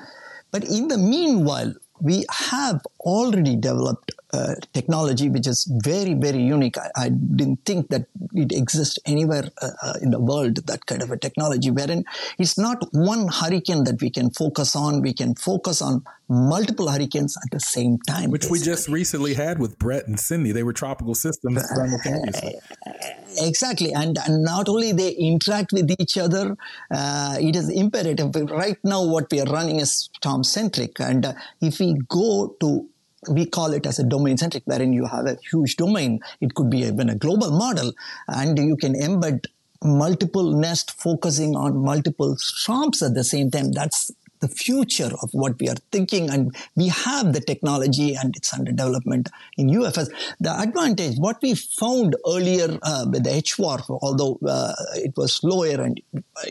But 0.51 0.65
in 0.65 0.89
the 0.89 0.99
meanwhile, 0.99 1.73
we 2.01 2.25
have 2.31 2.81
already 3.05 3.57
developed 3.57 4.13
uh, 4.35 4.55
technology 4.73 5.29
which 5.29 5.47
is 5.47 5.71
very, 5.85 6.15
very 6.15 6.43
unique. 6.43 6.77
I, 6.77 6.91
I, 6.97 7.09
didn't 7.09 7.65
think 7.65 7.89
that 7.91 8.07
it 8.33 8.51
exists 8.51 8.99
anywhere 9.07 9.45
uh, 9.63 9.71
uh, 9.81 9.95
in 10.03 10.11
the 10.11 10.19
world, 10.19 10.57
that 10.67 10.87
kind 10.87 11.03
of 11.03 11.13
a 11.13 11.17
technology, 11.17 11.71
wherein 11.71 12.05
it's 12.39 12.59
not 12.59 12.79
one 12.91 13.29
hurricane 13.29 13.85
that 13.85 14.01
we 14.03 14.11
can 14.11 14.31
focus 14.31 14.75
on. 14.75 15.03
We 15.03 15.13
can 15.13 15.37
focus 15.37 15.81
on 15.81 16.03
multiple 16.29 16.89
hurricanes 16.89 17.37
at 17.45 17.51
the 17.53 17.61
same 17.61 17.99
time. 18.09 18.31
Which 18.31 18.43
basically. 18.43 18.59
we 18.59 18.65
just 18.65 18.89
recently 18.89 19.35
had 19.35 19.61
with 19.61 19.79
Bret 19.79 20.09
and 20.09 20.19
Cindy. 20.19 20.51
They 20.51 20.65
were 20.65 20.73
tropical 20.73 21.15
systems 21.15 21.63
simultaneously. 21.69 22.55
Exactly. 23.39 23.93
And, 23.93 24.19
and 24.27 24.43
not 24.43 24.69
only 24.69 24.93
they 24.93 25.11
interact 25.11 25.73
with 25.73 25.95
each 26.01 26.17
other, 26.19 26.57
uh, 26.91 27.37
it 27.41 27.55
is 27.55 27.69
imperative. 27.69 28.35
Right 28.51 28.79
now, 28.83 29.05
what 29.05 29.31
we 29.31 29.41
are 29.41 29.53
running 29.53 29.81
is 29.81 30.11
storm 30.17 30.43
centric. 30.43 30.99
And 30.99 31.27
uh, 31.27 31.35
if 31.61 31.79
we 31.79 31.95
go 32.09 32.57
to 32.61 32.89
we 33.29 33.47
call 33.47 33.73
it 33.73 33.87
as 33.87 33.99
a 33.99 34.05
domain 34.05 34.37
centric, 34.37 34.63
wherein 34.67 34.93
you 34.93 35.07
have 35.07 35.27
a 35.27 35.37
huge 35.51 35.77
domain. 35.77 36.21
It 36.41 36.55
could 36.55 36.71
be 36.71 36.81
even 36.81 37.09
a 37.09 37.15
global 37.15 37.51
model, 37.51 37.93
and 38.29 38.59
you 38.59 38.77
can 38.77 38.95
embed 38.95 39.47
multiple 39.83 40.53
nest 40.53 40.93
focusing 40.93 41.57
on 41.57 41.77
multiple 41.77 42.37
storms 42.37 43.03
at 43.03 43.15
the 43.15 43.25
same 43.25 43.51
time. 43.51 43.73
That's 43.73 44.11
the 44.45 44.55
future 44.65 45.11
of 45.23 45.31
what 45.33 45.59
we 45.61 45.69
are 45.69 45.81
thinking 45.91 46.31
and 46.31 46.55
we 46.77 46.89
have 46.89 47.33
the 47.33 47.41
technology 47.41 48.15
and 48.15 48.37
it's 48.37 48.53
under 48.53 48.73
development 48.73 49.29
in 49.57 49.69
UFS. 49.69 50.09
The 50.41 50.53
advantage, 50.67 51.17
what 51.19 51.41
we 51.43 51.55
found 51.55 52.17
earlier 52.35 52.79
uh, 52.83 53.07
with 53.11 53.25
the 53.25 53.31
HWRF, 53.31 53.99
although 54.03 54.39
uh, 54.47 54.75
it 54.95 55.17
was 55.17 55.35
slower 55.37 55.81
and 55.87 56.01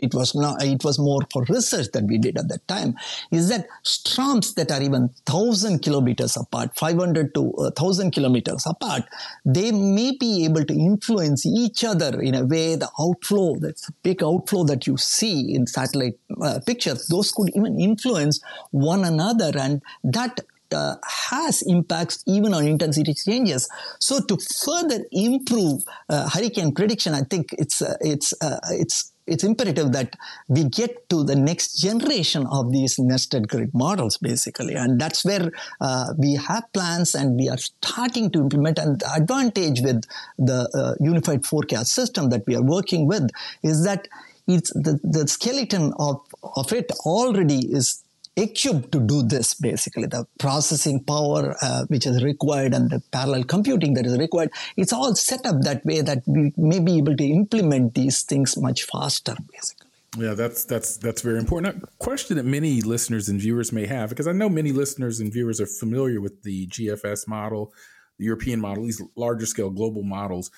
it 0.02 0.12
was 0.14 0.34
not, 0.34 0.62
it 0.62 0.82
was 0.84 0.98
more 0.98 1.20
for 1.32 1.44
research 1.48 1.88
that 1.92 2.04
we 2.04 2.18
did 2.18 2.36
at 2.36 2.48
that 2.48 2.66
time, 2.66 2.94
is 3.30 3.48
that 3.48 3.66
storms 3.82 4.54
that 4.54 4.72
are 4.72 4.82
even 4.82 5.10
thousand 5.26 5.80
kilometers 5.82 6.36
apart, 6.36 6.76
500 6.76 7.34
to 7.34 7.52
uh, 7.54 7.70
thousand 7.70 8.10
kilometers 8.10 8.64
apart, 8.66 9.04
they 9.44 9.70
may 9.70 10.16
be 10.18 10.44
able 10.44 10.64
to 10.64 10.74
influence 10.74 11.46
each 11.46 11.84
other 11.84 12.20
in 12.20 12.34
a 12.34 12.44
way. 12.44 12.74
The 12.74 12.90
outflow, 12.98 13.56
that's 13.60 13.90
big 14.02 14.22
outflow 14.22 14.64
that 14.64 14.86
you 14.86 14.96
see 14.96 15.54
in 15.54 15.66
satellite 15.66 16.18
uh, 16.42 16.60
pictures, 16.66 17.06
those 17.08 17.30
could 17.30 17.50
even 17.54 17.80
influence 17.84 18.40
one 18.70 19.04
another 19.04 19.52
and 19.56 19.82
that 20.02 20.40
uh, 20.72 20.96
has 21.30 21.62
impacts 21.62 22.22
even 22.26 22.52
on 22.52 22.66
intensity 22.66 23.14
changes. 23.14 23.68
So 24.00 24.20
to 24.20 24.36
further 24.64 25.04
improve 25.12 25.82
uh, 26.08 26.28
hurricane 26.28 26.74
prediction, 26.74 27.14
I 27.14 27.22
think 27.22 27.46
it's 27.52 27.80
uh, 27.80 27.96
it's 28.00 28.34
uh, 28.40 28.58
it's 28.70 29.12
it's 29.26 29.42
imperative 29.42 29.92
that 29.92 30.16
we 30.48 30.64
get 30.64 31.08
to 31.08 31.24
the 31.24 31.34
next 31.34 31.78
generation 31.78 32.46
of 32.46 32.72
these 32.72 32.98
nested 32.98 33.48
grid 33.48 33.70
models, 33.72 34.18
basically, 34.18 34.74
and 34.74 35.00
that's 35.00 35.24
where 35.24 35.50
uh, 35.80 36.12
we 36.18 36.34
have 36.34 36.64
plans 36.74 37.14
and 37.14 37.36
we 37.36 37.48
are 37.48 37.56
starting 37.56 38.30
to 38.32 38.40
implement. 38.40 38.78
And 38.78 39.00
the 39.00 39.10
advantage 39.14 39.80
with 39.80 40.04
the 40.38 40.68
uh, 40.74 40.94
unified 41.02 41.46
forecast 41.46 41.92
system 41.92 42.28
that 42.30 42.42
we 42.46 42.54
are 42.54 42.62
working 42.62 43.06
with 43.06 43.30
is 43.62 43.84
that 43.84 44.08
it's 44.46 44.72
the, 44.74 44.98
the 45.02 45.26
skeleton 45.26 45.92
of, 45.98 46.20
of 46.56 46.72
it 46.72 46.90
already 47.04 47.72
is 47.72 48.02
equipped 48.36 48.90
to 48.92 49.00
do 49.00 49.22
this 49.22 49.54
basically. 49.54 50.06
The 50.06 50.26
processing 50.38 51.02
power 51.04 51.56
uh, 51.62 51.84
which 51.86 52.06
is 52.06 52.22
required 52.22 52.74
and 52.74 52.90
the 52.90 53.00
parallel 53.12 53.44
computing 53.44 53.94
that 53.94 54.06
is 54.06 54.18
required 54.18 54.50
it's 54.76 54.92
all 54.92 55.14
set 55.14 55.46
up 55.46 55.60
that 55.62 55.84
way 55.84 56.00
that 56.00 56.22
we 56.26 56.52
may 56.56 56.80
be 56.80 56.98
able 56.98 57.16
to 57.16 57.24
implement 57.24 57.94
these 57.94 58.22
things 58.22 58.56
much 58.56 58.82
faster 58.84 59.36
basically. 59.52 59.88
Yeah 60.16 60.34
that's 60.34 60.64
that's 60.64 60.96
that's 60.96 61.22
very 61.22 61.38
important. 61.38 61.82
A 61.82 61.86
question 61.98 62.36
that 62.36 62.44
many 62.44 62.82
listeners 62.82 63.28
and 63.28 63.40
viewers 63.40 63.72
may 63.72 63.86
have 63.86 64.10
because 64.10 64.28
i 64.28 64.32
know 64.32 64.48
many 64.48 64.72
listeners 64.72 65.20
and 65.20 65.32
viewers 65.32 65.60
are 65.60 65.66
familiar 65.66 66.20
with 66.20 66.42
the 66.42 66.66
gfs 66.68 67.26
model 67.26 67.72
the 68.18 68.24
european 68.24 68.60
model 68.60 68.84
these 68.84 69.02
larger 69.16 69.46
scale 69.46 69.70
global 69.70 70.02
models 70.02 70.50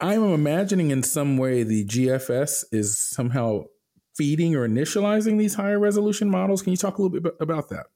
I'm 0.00 0.32
imagining 0.32 0.90
in 0.90 1.02
some 1.02 1.36
way 1.36 1.62
the 1.62 1.84
GFS 1.84 2.64
is 2.72 2.98
somehow 2.98 3.64
feeding 4.16 4.54
or 4.54 4.68
initializing 4.68 5.38
these 5.38 5.54
higher 5.54 5.78
resolution 5.78 6.30
models. 6.30 6.62
Can 6.62 6.72
you 6.72 6.76
talk 6.76 6.98
a 6.98 7.02
little 7.02 7.20
bit 7.20 7.34
about 7.40 7.68
that? 7.70 7.86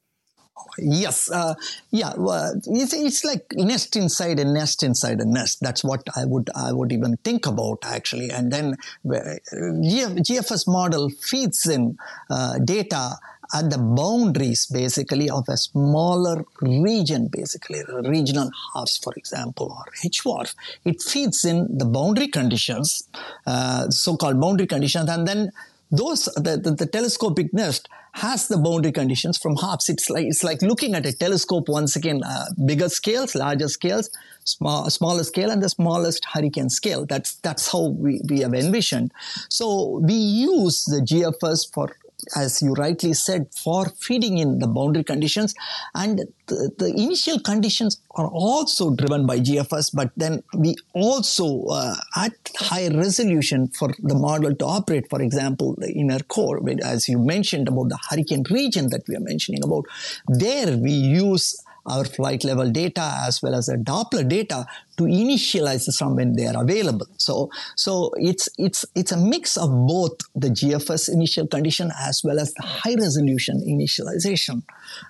Yes, 0.79 1.31
uh, 1.31 1.55
yeah. 1.91 2.13
Well, 2.17 2.55
it's, 2.67 2.93
it's 2.93 3.25
like 3.25 3.53
nest 3.55 3.97
inside 3.97 4.39
a 4.39 4.45
nest 4.45 4.83
inside 4.83 5.21
a 5.21 5.25
nest. 5.25 5.59
That's 5.61 5.83
what 5.83 6.07
I 6.17 6.25
would 6.25 6.51
I 6.55 6.73
would 6.73 6.93
even 6.93 7.17
think 7.19 7.47
about 7.47 7.79
actually. 7.85 8.31
And 8.31 8.53
then 8.53 8.77
GFS 9.05 10.69
model 10.69 11.11
feeds 11.11 11.67
in 11.67 11.97
uh, 12.31 12.59
data 12.59 13.19
at 13.53 13.71
the 13.71 13.79
boundaries 13.79 14.67
basically 14.67 15.29
of 15.29 15.49
a 15.49 15.57
smaller 15.57 16.45
region, 16.61 17.29
basically 17.29 17.83
regional 18.05 18.51
HAFS, 18.75 19.03
for 19.03 19.13
example, 19.17 19.77
or 19.77 19.93
HWRF. 20.05 20.55
It 20.85 21.03
feeds 21.03 21.45
in 21.45 21.77
the 21.77 21.85
boundary 21.85 22.29
conditions, 22.29 23.09
uh, 23.47 23.91
so-called 23.91 24.41
boundary 24.41 24.67
conditions, 24.67 25.09
and 25.09 25.27
then 25.27 25.53
those 25.91 26.25
the, 26.37 26.57
the, 26.57 26.71
the, 26.71 26.87
telescopic 26.87 27.53
nest 27.53 27.87
has 28.13 28.49
the 28.49 28.57
boundary 28.57 28.93
conditions 28.93 29.37
from 29.37 29.57
HAFS. 29.57 29.91
It's 29.91 30.09
like 30.09 30.25
it's 30.25 30.43
like 30.43 30.63
looking 30.63 30.95
at 30.95 31.05
a 31.05 31.13
telescope 31.13 31.69
once 31.69 31.97
again, 31.97 32.23
uh, 32.25 32.47
bigger 32.65 32.89
scales, 32.89 33.35
larger 33.35 33.69
scales, 33.69 34.09
small, 34.45 34.89
smaller 34.89 35.23
scale, 35.23 35.51
and 35.51 35.63
the 35.63 35.69
smallest 35.69 36.25
hurricane 36.25 36.71
scale. 36.71 37.05
That's 37.05 37.35
that's 37.37 37.71
how 37.71 37.89
we, 37.89 38.23
we 38.27 38.41
have 38.41 38.55
envisioned. 38.55 39.13
So 39.51 39.99
we 40.03 40.15
use 40.15 40.87
the 40.87 41.01
GFS 41.01 41.71
for 41.73 41.95
as 42.37 42.63
you 42.63 42.73
rightly 42.75 43.13
said, 43.13 43.47
for 43.55 43.87
feeding 43.89 44.39
in 44.39 44.59
the 44.59 44.67
boundary 44.67 45.05
conditions. 45.05 45.55
And 45.95 46.21
the, 46.47 46.73
the 46.79 46.89
initial 46.89 47.41
conditions 47.41 48.01
are 48.13 48.29
also 48.29 48.95
driven 48.95 49.27
by 49.27 49.41
GFS, 49.41 49.95
but 49.95 50.11
then 50.17 50.43
we 50.57 50.77
also, 50.95 51.67
uh, 51.67 51.95
at 52.17 52.33
high 52.57 52.89
resolution 52.89 53.69
for 53.69 53.95
the 53.99 54.15
model 54.15 54.55
to 54.55 54.65
operate, 54.65 55.09
for 55.09 55.23
example, 55.23 55.75
the 55.79 55.93
inner 55.93 56.21
core, 56.21 56.61
as 56.85 57.09
you 57.09 57.19
mentioned 57.19 57.69
about 57.69 57.89
the 57.89 57.99
hurricane 58.11 58.45
region 58.51 58.89
that 58.91 59.03
we 59.09 59.17
are 59.17 59.21
mentioning 59.21 59.63
about, 59.65 59.85
there 60.27 60.77
we 60.77 60.93
use 60.93 61.63
our 61.87 62.05
flight 62.05 62.45
level 62.45 62.71
data 62.71 63.19
as 63.27 63.43
well 63.43 63.55
as 63.55 63.67
the 63.67 63.77
Doppler 63.77 64.29
data 64.29 64.67
to 64.97 65.05
initialize 65.05 65.87
the 65.87 65.93
storm 65.93 66.17
when 66.17 66.35
they 66.35 66.47
are 66.47 66.63
available. 66.63 67.07
So, 67.17 67.51
so 67.77 68.13
it's 68.17 68.49
it's 68.59 68.85
it's 68.95 69.13
a 69.13 69.17
mix 69.17 69.57
of 69.57 69.71
both 69.87 70.13
the 70.35 70.49
GFS 70.49 71.13
initial 71.13 71.47
condition 71.47 71.91
as 71.99 72.23
well 72.23 72.39
as 72.39 72.53
the 72.55 72.63
high 72.63 72.95
resolution 72.95 73.63
initialization 73.67 74.63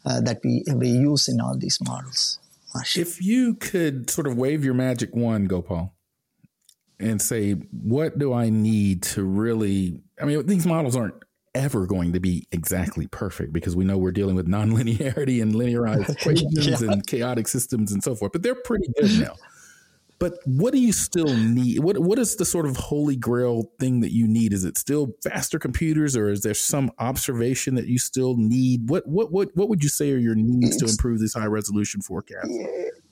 uh, 0.06 0.20
that 0.22 0.40
we 0.44 0.64
we 0.74 0.88
use 0.88 1.28
in 1.28 1.40
all 1.40 1.56
these 1.56 1.78
models. 1.80 2.38
If 2.96 3.22
you 3.22 3.54
could 3.54 4.08
sort 4.08 4.26
of 4.26 4.38
wave 4.38 4.64
your 4.64 4.74
magic 4.74 5.14
wand, 5.14 5.50
Gopal, 5.50 5.92
and 6.98 7.20
say, 7.20 7.52
what 7.52 8.18
do 8.18 8.32
I 8.32 8.48
need 8.48 9.02
to 9.02 9.24
really? 9.24 10.00
I 10.20 10.24
mean, 10.24 10.46
these 10.46 10.66
models 10.66 10.96
aren't 10.96 11.14
ever 11.54 11.86
going 11.86 12.12
to 12.12 12.20
be 12.20 12.46
exactly 12.52 13.06
perfect 13.06 13.52
because 13.52 13.76
we 13.76 13.84
know 13.84 13.98
we're 13.98 14.12
dealing 14.12 14.34
with 14.34 14.48
nonlinearity 14.48 15.42
and 15.42 15.54
linearized 15.54 16.08
equations 16.20 16.82
yeah. 16.82 16.90
and 16.90 17.06
chaotic 17.06 17.48
systems 17.48 17.92
and 17.92 18.02
so 18.02 18.14
forth. 18.14 18.32
But 18.32 18.42
they're 18.42 18.54
pretty 18.54 18.88
good 19.00 19.20
now. 19.20 19.34
But 20.18 20.38
what 20.44 20.72
do 20.72 20.78
you 20.78 20.92
still 20.92 21.36
need? 21.36 21.80
What 21.80 21.98
what 21.98 22.16
is 22.16 22.36
the 22.36 22.44
sort 22.44 22.66
of 22.66 22.76
holy 22.76 23.16
grail 23.16 23.72
thing 23.80 24.02
that 24.02 24.12
you 24.12 24.28
need? 24.28 24.52
Is 24.52 24.64
it 24.64 24.78
still 24.78 25.16
faster 25.20 25.58
computers, 25.58 26.16
or 26.16 26.30
is 26.30 26.42
there 26.42 26.54
some 26.54 26.92
observation 27.00 27.74
that 27.74 27.88
you 27.88 27.98
still 27.98 28.36
need? 28.36 28.88
What 28.88 29.04
what 29.08 29.32
what 29.32 29.48
what 29.56 29.68
would 29.68 29.82
you 29.82 29.88
say 29.88 30.12
are 30.12 30.18
your 30.18 30.36
needs 30.36 30.76
to 30.76 30.86
improve 30.86 31.18
this 31.18 31.34
high 31.34 31.46
resolution 31.46 32.02
forecast? 32.02 32.48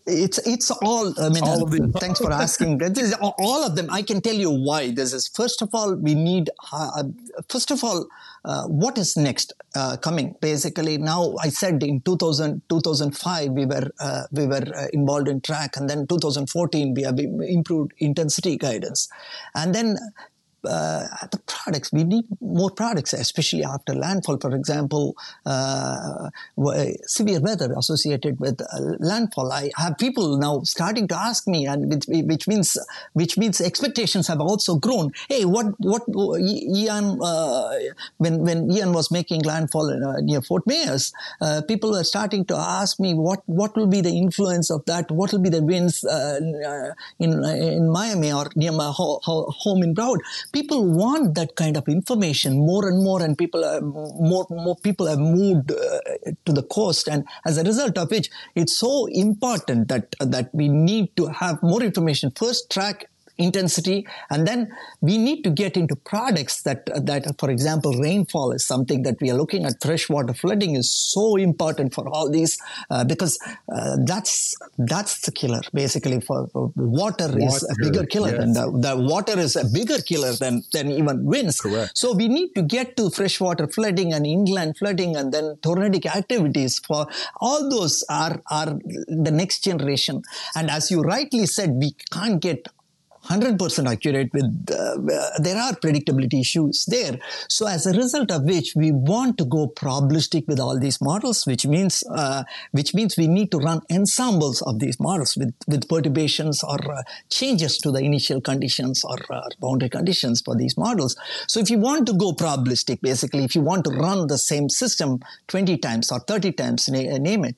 It's 0.07 0.39
it's 0.39 0.71
all. 0.71 1.15
I 1.21 1.29
mean, 1.29 1.43
all 1.45 1.67
uh, 1.67 1.99
thanks 2.01 2.21
for 2.21 2.33
asking. 2.33 2.79
this 2.79 2.99
is 2.99 3.15
all 3.21 3.65
of 3.65 3.77
them. 3.77 3.89
I 3.91 4.03
can 4.03 4.21
tell 4.21 4.35
you 4.35 4.51
why. 4.51 4.91
This 4.91 5.13
is 5.13 5.29
first 5.29 5.63
of 5.63 5.71
all, 5.73 5.95
we 5.95 6.15
need. 6.15 6.51
Uh, 6.73 7.05
first 7.49 7.71
of 7.71 7.85
all, 7.85 8.09
uh, 8.45 8.65
what 8.67 8.97
is 8.97 9.17
next 9.17 9.53
uh, 9.75 9.97
coming 9.99 10.35
basically 10.41 10.97
now 10.97 11.35
i 11.43 11.49
said 11.51 11.83
in 11.83 12.01
2000 12.01 12.63
2005 12.71 13.51
we 13.51 13.67
were 13.67 13.91
uh, 14.01 14.23
we 14.33 14.47
were 14.47 14.65
uh, 14.75 14.87
involved 14.95 15.29
in 15.29 15.41
track 15.43 15.77
and 15.77 15.91
then 15.91 16.07
2014 16.07 16.95
we 16.95 17.03
have 17.03 17.19
improved 17.19 17.93
intensity 17.99 18.57
guidance 18.57 19.09
and 19.55 19.75
then 19.75 19.99
uh, 20.65 21.07
the 21.31 21.39
products. 21.47 21.93
We 21.93 22.05
need 22.05 22.25
more 22.41 22.71
products, 22.71 23.13
especially 23.13 23.65
after 23.65 23.95
landfall. 23.95 24.39
For 24.39 24.55
example, 24.55 25.17
uh, 25.47 26.29
severe 27.07 27.41
weather 27.41 27.73
associated 27.77 28.39
with 28.41 28.61
uh, 28.61 28.67
landfall. 28.99 29.53
I 29.53 29.71
have 29.77 29.99
people 29.99 30.39
now 30.39 30.61
starting 30.63 31.09
to 31.09 31.17
ask 31.17 31.47
me, 31.47 31.67
and 31.67 31.91
which, 31.93 32.05
which 32.09 32.49
means 32.49 32.77
which 33.13 33.37
means 33.39 33.61
expectations 33.61 34.27
have 34.29 34.41
also 34.41 34.77
grown. 34.77 35.13
Hey, 35.29 35.45
what 35.45 35.67
what 35.79 36.03
Ian 36.41 37.19
uh, 37.23 37.73
when 38.19 38.43
when 38.45 38.71
Ian 38.71 38.93
was 38.93 39.11
making 39.11 39.43
landfall 39.43 39.91
uh, 39.91 40.21
near 40.21 40.43
Fort 40.43 40.67
Myers, 40.67 41.13
uh, 41.41 41.63
people 41.67 41.91
were 41.91 42.05
starting 42.05 42.45
to 42.47 42.57
ask 42.57 43.01
me 43.01 43.15
what 43.15 43.41
what 43.47 43.77
will 43.77 43.87
be 43.87 44.01
the 44.01 44.17
influence 44.17 44.71
of 44.71 44.85
that? 44.87 45.11
What 45.11 45.33
will 45.33 45.41
be 45.41 45.51
the 45.51 45.63
winds 45.63 46.05
in 47.19 47.45
in 47.45 47.91
Miami 47.91 48.33
or 48.33 48.47
near 48.57 48.73
my 48.73 48.91
ho- 48.95 49.21
ho- 49.23 49.51
home 49.51 49.83
in 49.83 49.95
Broward? 49.95 50.21
People 50.53 50.85
want 50.85 51.35
that 51.35 51.57
kind 51.57 51.77
of 51.77 51.89
information 51.89 52.55
more 52.59 52.89
and 52.89 53.03
more, 53.03 53.23
and 53.23 53.37
people 53.37 53.65
are, 53.65 53.81
more 53.81 54.47
more 54.51 54.77
people 54.77 55.07
have 55.07 55.19
moved 55.19 55.73
uh, 55.73 55.77
to 56.47 56.53
the 56.53 56.63
coast, 56.63 57.09
and 57.09 57.25
as 57.45 57.59
a 57.59 57.65
result 57.65 57.99
of 57.99 58.11
which, 58.11 58.31
it's 58.55 58.79
so 58.79 59.07
important 59.07 59.89
that 59.89 60.15
that 60.21 60.51
we 60.53 60.69
need 60.69 61.15
to 61.17 61.27
have 61.27 61.63
more 61.63 61.83
information. 61.83 62.31
First, 62.31 62.71
track 62.71 63.10
intensity 63.41 64.07
and 64.31 64.47
then 64.47 64.71
we 65.01 65.17
need 65.19 65.43
to 65.43 65.51
get 65.51 65.77
into 65.77 65.97
products 66.13 66.63
that 66.63 66.87
that 67.11 67.25
for 67.41 67.51
example 67.51 67.93
rainfall 68.07 68.53
is 68.53 68.65
something 68.73 69.03
that 69.03 69.17
we 69.21 69.31
are 69.31 69.39
looking 69.43 69.65
at 69.65 69.75
freshwater 69.83 70.35
flooding 70.35 70.77
is 70.81 70.89
so 71.15 71.37
important 71.37 71.95
for 71.95 72.09
all 72.09 72.31
these 72.31 72.59
uh, 72.91 73.05
because 73.13 73.39
uh, 73.75 73.97
that's 74.05 74.35
that's 74.79 75.21
the 75.27 75.33
killer 75.33 75.61
basically 75.73 76.21
for, 76.21 76.47
for 76.49 76.73
water, 76.77 77.29
water, 77.29 77.39
is 77.39 77.63
a 77.63 77.75
bigger 77.85 78.05
killer 78.07 78.31
yes. 78.31 78.43
and 78.43 78.57
the, 78.57 78.67
the, 78.87 78.95
water 79.13 79.39
is 79.39 79.57
a 79.57 79.65
bigger 79.79 80.01
killer 80.11 80.33
than 80.33 80.63
than 80.73 80.91
even 80.91 81.25
winds 81.25 81.61
Correct. 81.61 81.97
so 81.97 82.13
we 82.13 82.29
need 82.29 82.51
to 82.55 82.63
get 82.63 82.97
to 82.97 83.11
freshwater 83.11 83.67
flooding 83.67 84.13
and 84.13 84.27
inland 84.27 84.77
flooding 84.77 85.17
and 85.17 85.33
then 85.33 85.57
tornadic 85.63 86.07
activities 86.21 86.79
for 86.79 87.07
all 87.41 87.71
those 87.71 88.05
are 88.09 88.43
are 88.51 88.71
the 89.27 89.33
next 89.41 89.65
generation 89.65 90.23
and 90.57 90.71
as 90.71 90.91
you 90.91 91.01
rightly 91.01 91.47
said 91.47 91.71
we 91.85 91.93
can't 92.13 92.41
get 92.41 92.69
100% 93.31 93.91
accurate 93.91 94.33
with 94.33 94.45
uh, 94.73 94.97
there 95.39 95.57
are 95.57 95.73
predictability 95.75 96.41
issues 96.41 96.85
there. 96.87 97.19
So 97.49 97.67
as 97.67 97.87
a 97.87 97.93
result 97.93 98.31
of 98.33 98.43
which 98.43 98.75
we 98.75 98.91
want 98.91 99.39
to 99.39 99.45
go 99.45 99.69
probabilistic 99.69 100.49
with 100.49 100.59
all 100.59 100.79
these 100.79 101.01
models 101.01 101.47
which 101.47 101.65
means 101.65 102.03
uh, 102.11 102.43
which 102.73 102.93
means 102.93 103.17
we 103.17 103.29
need 103.29 103.53
to 103.53 103.59
run 103.59 103.83
ensembles 103.91 104.63
of 104.63 104.81
these 104.81 104.99
models 104.99 105.37
with 105.37 105.55
with 105.69 105.89
perturbations 105.89 106.65
or 106.65 106.79
uh, 106.93 107.03
changes 107.29 107.79
to 107.79 107.93
the 107.93 108.01
initial 108.01 108.41
conditions 108.41 109.05
or 109.05 109.19
uh, 109.31 109.43
boundary 109.61 109.89
conditions 109.89 110.41
for 110.41 110.57
these 110.57 110.77
models. 110.77 111.17
So 111.47 111.61
if 111.61 111.71
you 111.71 111.79
want 111.79 112.07
to 112.07 112.15
go 112.15 112.33
probabilistic 112.33 113.01
basically 113.01 113.45
if 113.45 113.55
you 113.55 113.61
want 113.61 113.85
to 113.85 113.91
run 113.91 114.27
the 114.27 114.39
same 114.39 114.69
system 114.69 115.21
20 115.49 115.77
times 115.79 116.11
or 116.11 116.19
30 116.19 116.53
times 116.53 116.89
name 116.89 117.45
it 117.45 117.57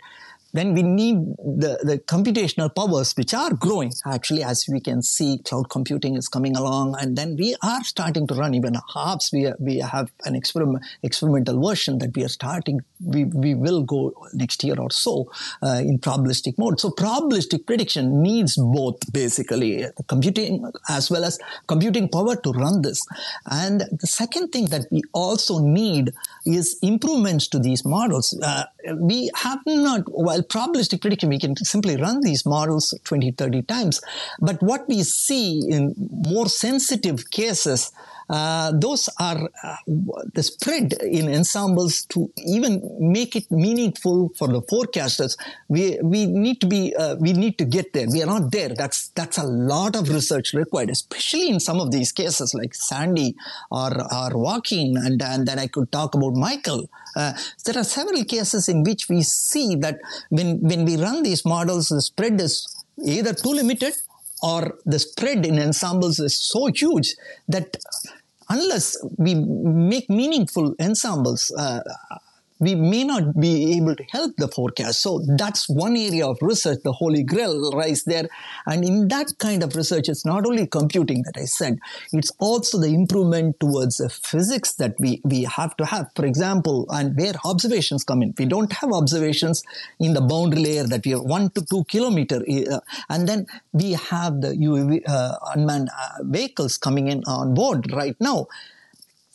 then 0.52 0.74
we 0.74 0.82
need 0.82 1.16
the, 1.38 1.78
the 1.82 1.98
computational 1.98 2.74
powers 2.74 3.12
which 3.14 3.34
are 3.34 3.52
growing. 3.54 3.92
Actually 4.06 4.42
as 4.42 4.66
we 4.70 4.80
can 4.80 5.02
see 5.02 5.38
cloud 5.44 5.70
computing 5.70 6.16
is 6.16 6.28
coming 6.28 6.56
along 6.56 6.96
and 7.00 7.16
then 7.16 7.36
we 7.36 7.54
are 7.62 7.82
starting 7.84 8.26
to 8.26 8.34
run 8.34 8.54
even 8.54 8.74
HAFS 8.94 9.32
we, 9.32 9.52
we 9.58 9.78
have 9.78 10.10
an 10.24 10.34
experiment, 10.34 10.84
experimental 11.02 11.60
version 11.60 11.98
that 11.98 12.14
we 12.16 12.24
are 12.24 12.28
starting 12.28 12.80
we, 13.04 13.24
we 13.24 13.54
will 13.54 13.82
go 13.82 14.14
next 14.32 14.62
year 14.64 14.76
or 14.78 14.90
so 14.90 15.30
uh, 15.62 15.80
in 15.84 15.98
probabilistic 15.98 16.56
mode. 16.58 16.78
So 16.80 16.90
probabilistic 16.90 17.66
prediction 17.66 18.22
needs 18.22 18.56
both 18.56 19.12
basically 19.12 19.86
computing 20.08 20.70
as 20.88 21.10
well 21.10 21.24
as 21.24 21.38
computing 21.66 22.08
power 22.08 22.36
to 22.36 22.52
run 22.52 22.82
this. 22.82 23.04
And 23.50 23.82
the 23.92 24.06
second 24.06 24.48
thing 24.48 24.66
that 24.66 24.86
we 24.90 25.02
also 25.12 25.58
need 25.58 26.12
is 26.46 26.78
improvements 26.82 27.48
to 27.48 27.58
these 27.58 27.84
models. 27.84 28.38
Uh, 28.42 28.64
we 28.94 29.30
have 29.36 29.60
not 29.66 30.02
while 30.06 30.42
probabilistic 30.42 31.00
prediction, 31.00 31.28
we 31.28 31.38
can 31.38 31.56
simply 31.56 31.96
run 31.96 32.20
these 32.22 32.44
models 32.44 32.94
20, 33.04 33.32
30 33.32 33.62
times. 33.62 34.00
But 34.40 34.62
what 34.62 34.88
we 34.88 35.02
see 35.02 35.62
in 35.68 35.94
more 36.26 36.48
sensitive 36.48 37.30
cases, 37.30 37.92
uh, 38.28 38.72
those 38.72 39.08
are 39.18 39.48
uh, 39.62 39.76
the 40.34 40.42
spread 40.42 40.94
in 41.02 41.28
ensembles 41.32 42.04
to 42.06 42.30
even 42.46 42.80
make 43.00 43.36
it 43.36 43.50
meaningful 43.50 44.30
for 44.36 44.48
the 44.48 44.62
forecasters. 44.62 45.36
We 45.68 45.98
we 46.02 46.26
need 46.26 46.60
to 46.60 46.66
be 46.66 46.94
uh, 46.94 47.16
we 47.16 47.32
need 47.32 47.58
to 47.58 47.64
get 47.64 47.92
there. 47.92 48.06
We 48.10 48.22
are 48.22 48.26
not 48.26 48.52
there. 48.52 48.70
That's 48.70 49.08
that's 49.10 49.38
a 49.38 49.44
lot 49.44 49.96
of 49.96 50.08
research 50.08 50.52
required, 50.54 50.90
especially 50.90 51.48
in 51.48 51.60
some 51.60 51.80
of 51.80 51.90
these 51.90 52.12
cases 52.12 52.54
like 52.54 52.74
Sandy 52.74 53.34
or 53.70 53.90
or 54.12 54.30
Joaquin, 54.36 54.96
and 54.96 55.20
and 55.22 55.46
then 55.46 55.58
I 55.58 55.66
could 55.66 55.90
talk 55.92 56.14
about 56.14 56.34
Michael. 56.34 56.88
Uh, 57.16 57.32
there 57.66 57.78
are 57.78 57.84
several 57.84 58.24
cases 58.24 58.68
in 58.68 58.82
which 58.82 59.08
we 59.08 59.22
see 59.22 59.76
that 59.76 59.98
when 60.30 60.60
when 60.60 60.84
we 60.84 60.96
run 60.96 61.22
these 61.22 61.44
models, 61.44 61.88
the 61.88 62.00
spread 62.00 62.40
is 62.40 62.66
either 63.04 63.32
too 63.34 63.52
limited 63.52 63.94
or 64.42 64.78
the 64.84 64.98
spread 64.98 65.46
in 65.46 65.58
ensembles 65.58 66.18
is 66.18 66.36
so 66.36 66.66
huge 66.66 67.14
that 67.48 67.76
unless 68.48 68.96
we 69.16 69.34
make 69.34 70.10
meaningful 70.10 70.74
ensembles, 70.80 71.50
uh, 71.56 71.80
we 72.62 72.76
may 72.76 73.02
not 73.02 73.24
be 73.40 73.76
able 73.76 73.96
to 73.96 74.04
help 74.04 74.36
the 74.36 74.46
forecast. 74.46 75.02
So 75.02 75.20
that's 75.36 75.68
one 75.68 75.96
area 75.96 76.24
of 76.24 76.38
research, 76.40 76.78
the 76.84 76.92
holy 76.92 77.24
grail 77.24 77.72
lies 77.76 78.04
there. 78.04 78.28
And 78.66 78.84
in 78.84 79.08
that 79.08 79.32
kind 79.38 79.64
of 79.64 79.74
research, 79.74 80.08
it's 80.08 80.24
not 80.24 80.46
only 80.46 80.68
computing 80.68 81.24
that 81.24 81.36
I 81.36 81.46
said, 81.46 81.80
it's 82.12 82.30
also 82.38 82.78
the 82.78 82.94
improvement 82.94 83.58
towards 83.58 83.96
the 83.96 84.08
physics 84.08 84.74
that 84.74 84.94
we, 85.00 85.20
we 85.24 85.42
have 85.42 85.76
to 85.78 85.84
have. 85.86 86.10
For 86.14 86.24
example, 86.24 86.86
and 86.90 87.16
where 87.16 87.34
observations 87.44 88.04
come 88.04 88.22
in. 88.22 88.32
We 88.38 88.46
don't 88.46 88.72
have 88.74 88.92
observations 88.92 89.64
in 89.98 90.14
the 90.14 90.20
boundary 90.20 90.62
layer 90.62 90.84
that 90.84 91.04
we 91.04 91.10
have 91.10 91.22
one 91.22 91.50
to 91.50 91.64
two 91.68 91.82
kilometer. 91.84 92.44
Uh, 92.48 92.78
and 93.08 93.28
then 93.28 93.46
we 93.72 93.92
have 93.92 94.40
the 94.40 94.50
UAV, 94.50 95.02
uh, 95.08 95.34
unmanned 95.56 95.90
uh, 95.90 96.22
vehicles 96.22 96.78
coming 96.78 97.08
in 97.08 97.24
on 97.26 97.54
board 97.54 97.92
right 97.92 98.14
now 98.20 98.46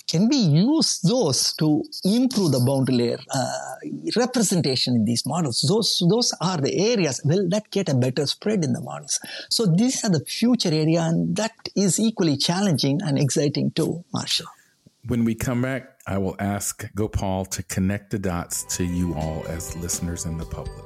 can 0.08 0.30
we 0.30 0.38
use 0.38 1.00
those 1.02 1.54
to 1.56 1.84
improve 2.06 2.54
the 2.54 2.63
boundary 2.65 2.96
layer 2.96 3.20
uh, 3.34 3.76
representation 4.15 4.96
in 4.96 5.06
these 5.06 5.26
models? 5.26 5.65
Those, 5.67 6.02
those 6.10 6.34
are 6.39 6.58
the 6.58 6.91
areas. 6.91 7.22
Will 7.26 7.50
that 7.50 7.70
get 7.72 7.89
a 7.89 7.93
better 7.93 8.26
spread 8.26 8.63
in 8.63 8.72
the 8.72 8.82
models? 8.82 9.20
So 9.50 9.65
these 9.65 10.04
are 10.06 10.10
the 10.10 10.24
future 10.24 10.72
area, 10.72 11.02
and 11.02 11.36
that 11.36 11.52
is 11.76 12.00
equally 12.00 12.38
challenging 12.38 13.02
and 13.04 13.20
exciting 13.20 13.72
too, 13.72 14.06
Marshall. 14.13 14.48
When 15.08 15.26
we 15.26 15.36
come 15.36 15.62
back, 15.62 16.00
I 16.08 16.17
will 16.17 16.36
ask 16.39 16.89
Gopal 16.96 17.46
to 17.46 17.63
connect 17.63 18.12
the 18.12 18.20
dots 18.20 18.63
to 18.78 18.86
you 18.86 19.13
all 19.13 19.46
as 19.48 19.76
listeners 19.76 20.26
and 20.26 20.39
the 20.39 20.46
public. 20.46 20.86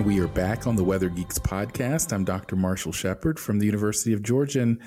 And 0.00 0.06
we 0.06 0.18
are 0.18 0.28
back 0.28 0.66
on 0.66 0.76
the 0.76 0.82
Weather 0.82 1.10
Geeks 1.10 1.38
podcast. 1.38 2.14
I'm 2.14 2.24
Dr. 2.24 2.56
Marshall 2.56 2.90
Shepherd 2.90 3.38
from 3.38 3.58
the 3.58 3.66
University 3.66 4.14
of 4.14 4.22
Georgia. 4.22 4.62
And 4.62 4.80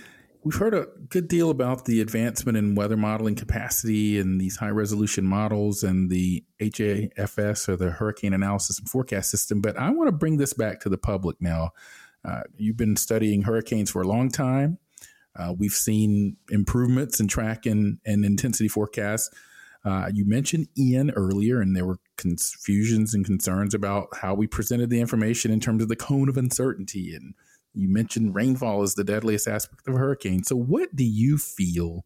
we've 0.44 0.56
heard 0.56 0.74
a 0.74 0.88
good 1.08 1.28
deal 1.28 1.52
about 1.52 1.86
the 1.86 2.02
advancement 2.02 2.58
in 2.58 2.74
weather 2.74 2.98
modeling 2.98 3.36
capacity 3.36 4.18
and 4.18 4.42
these 4.42 4.56
high 4.56 4.72
resolution 4.72 5.24
models 5.24 5.84
and 5.84 6.10
the 6.10 6.44
HAFS 6.60 7.70
or 7.70 7.76
the 7.76 7.92
Hurricane 7.92 8.34
Analysis 8.34 8.80
and 8.80 8.90
Forecast 8.90 9.30
System. 9.30 9.62
But 9.62 9.78
I 9.78 9.92
want 9.92 10.08
to 10.08 10.12
bring 10.12 10.38
this 10.38 10.54
back 10.54 10.80
to 10.80 10.90
the 10.90 10.98
public 10.98 11.40
now. 11.40 11.74
Uh, 12.26 12.42
you've 12.58 12.78
been 12.78 12.96
studying 12.96 13.44
hurricanes 13.44 13.92
for 13.92 14.02
a 14.02 14.08
long 14.08 14.32
time. 14.32 14.80
Uh, 15.36 15.54
we've 15.56 15.74
seen 15.74 16.38
improvements 16.50 17.20
in 17.20 17.28
track 17.28 17.68
and, 17.68 18.00
and 18.04 18.26
intensity 18.26 18.68
forecasts. 18.68 19.30
Uh, 19.86 20.10
you 20.12 20.26
mentioned 20.26 20.70
Ian 20.76 21.12
earlier, 21.12 21.62
and 21.62 21.76
there 21.76 21.86
were 21.86 22.00
confusions 22.18 23.14
and 23.14 23.26
concerns 23.26 23.74
about 23.74 24.08
how 24.22 24.34
we 24.34 24.48
presented 24.48 24.90
the 24.90 25.02
information 25.02 25.52
in 25.52 25.60
terms 25.60 25.82
of 25.82 25.90
the 25.90 25.96
cone 25.96 26.30
of 26.30 26.38
uncertainty. 26.38 27.16
And 27.16 27.34
you 27.74 27.90
mentioned 27.90 28.36
rainfall 28.36 28.84
is 28.84 28.96
the 28.96 29.04
deadliest 29.04 29.48
aspect 29.48 29.88
of 29.88 29.96
a 29.96 29.98
hurricane. 29.98 30.44
So, 30.44 30.56
what 30.56 30.96
do 30.96 31.04
you 31.04 31.38
feel 31.38 32.06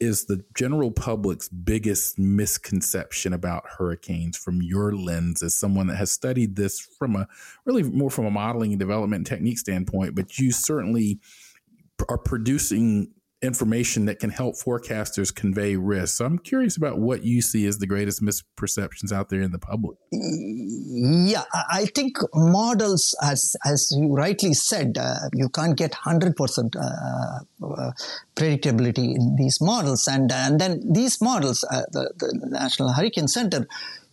is 0.00 0.24
the 0.24 0.44
general 0.56 0.90
public's 0.90 1.48
biggest 1.48 2.18
misconception 2.18 3.32
about 3.32 3.64
hurricanes 3.78 4.36
from 4.36 4.60
your 4.60 4.92
lens 4.92 5.42
as 5.42 5.54
someone 5.54 5.86
that 5.86 5.96
has 5.96 6.10
studied 6.10 6.56
this 6.56 6.80
from 6.80 7.16
a 7.16 7.28
really 7.64 7.82
more 7.82 8.10
from 8.10 8.26
a 8.26 8.30
modeling 8.30 8.72
and 8.72 8.80
development 8.80 9.26
technique 9.26 9.58
standpoint 9.58 10.14
but 10.14 10.36
you 10.38 10.50
certainly 10.50 11.20
are 12.08 12.18
producing 12.18 13.08
information 13.44 14.06
that 14.06 14.18
can 14.18 14.30
help 14.30 14.56
forecasters 14.56 15.34
convey 15.34 15.76
risk. 15.76 16.16
So 16.16 16.24
I'm 16.24 16.38
curious 16.38 16.76
about 16.76 16.98
what 16.98 17.24
you 17.24 17.42
see 17.42 17.66
as 17.66 17.78
the 17.78 17.86
greatest 17.86 18.22
misperceptions 18.22 19.12
out 19.12 19.28
there 19.28 19.42
in 19.42 19.52
the 19.52 19.58
public. 19.58 19.98
Yeah, 20.10 21.44
I 21.70 21.86
think 21.94 22.16
models, 22.34 23.14
as 23.22 23.56
as 23.64 23.92
you 23.96 24.14
rightly 24.14 24.54
said, 24.54 24.98
uh, 24.98 25.28
you 25.34 25.48
can't 25.48 25.76
get 25.76 25.94
hundred 25.94 26.36
percent 26.36 26.76
uh, 26.76 27.40
uh, 27.64 27.92
predictability 28.36 29.14
in 29.14 29.36
these 29.36 29.60
models, 29.60 30.08
and 30.08 30.30
and 30.32 30.60
then 30.60 30.82
these 30.92 31.20
models, 31.20 31.64
uh, 31.64 31.82
the, 31.92 32.12
the 32.18 32.46
National 32.50 32.92
Hurricane 32.92 33.28
Center 33.28 33.66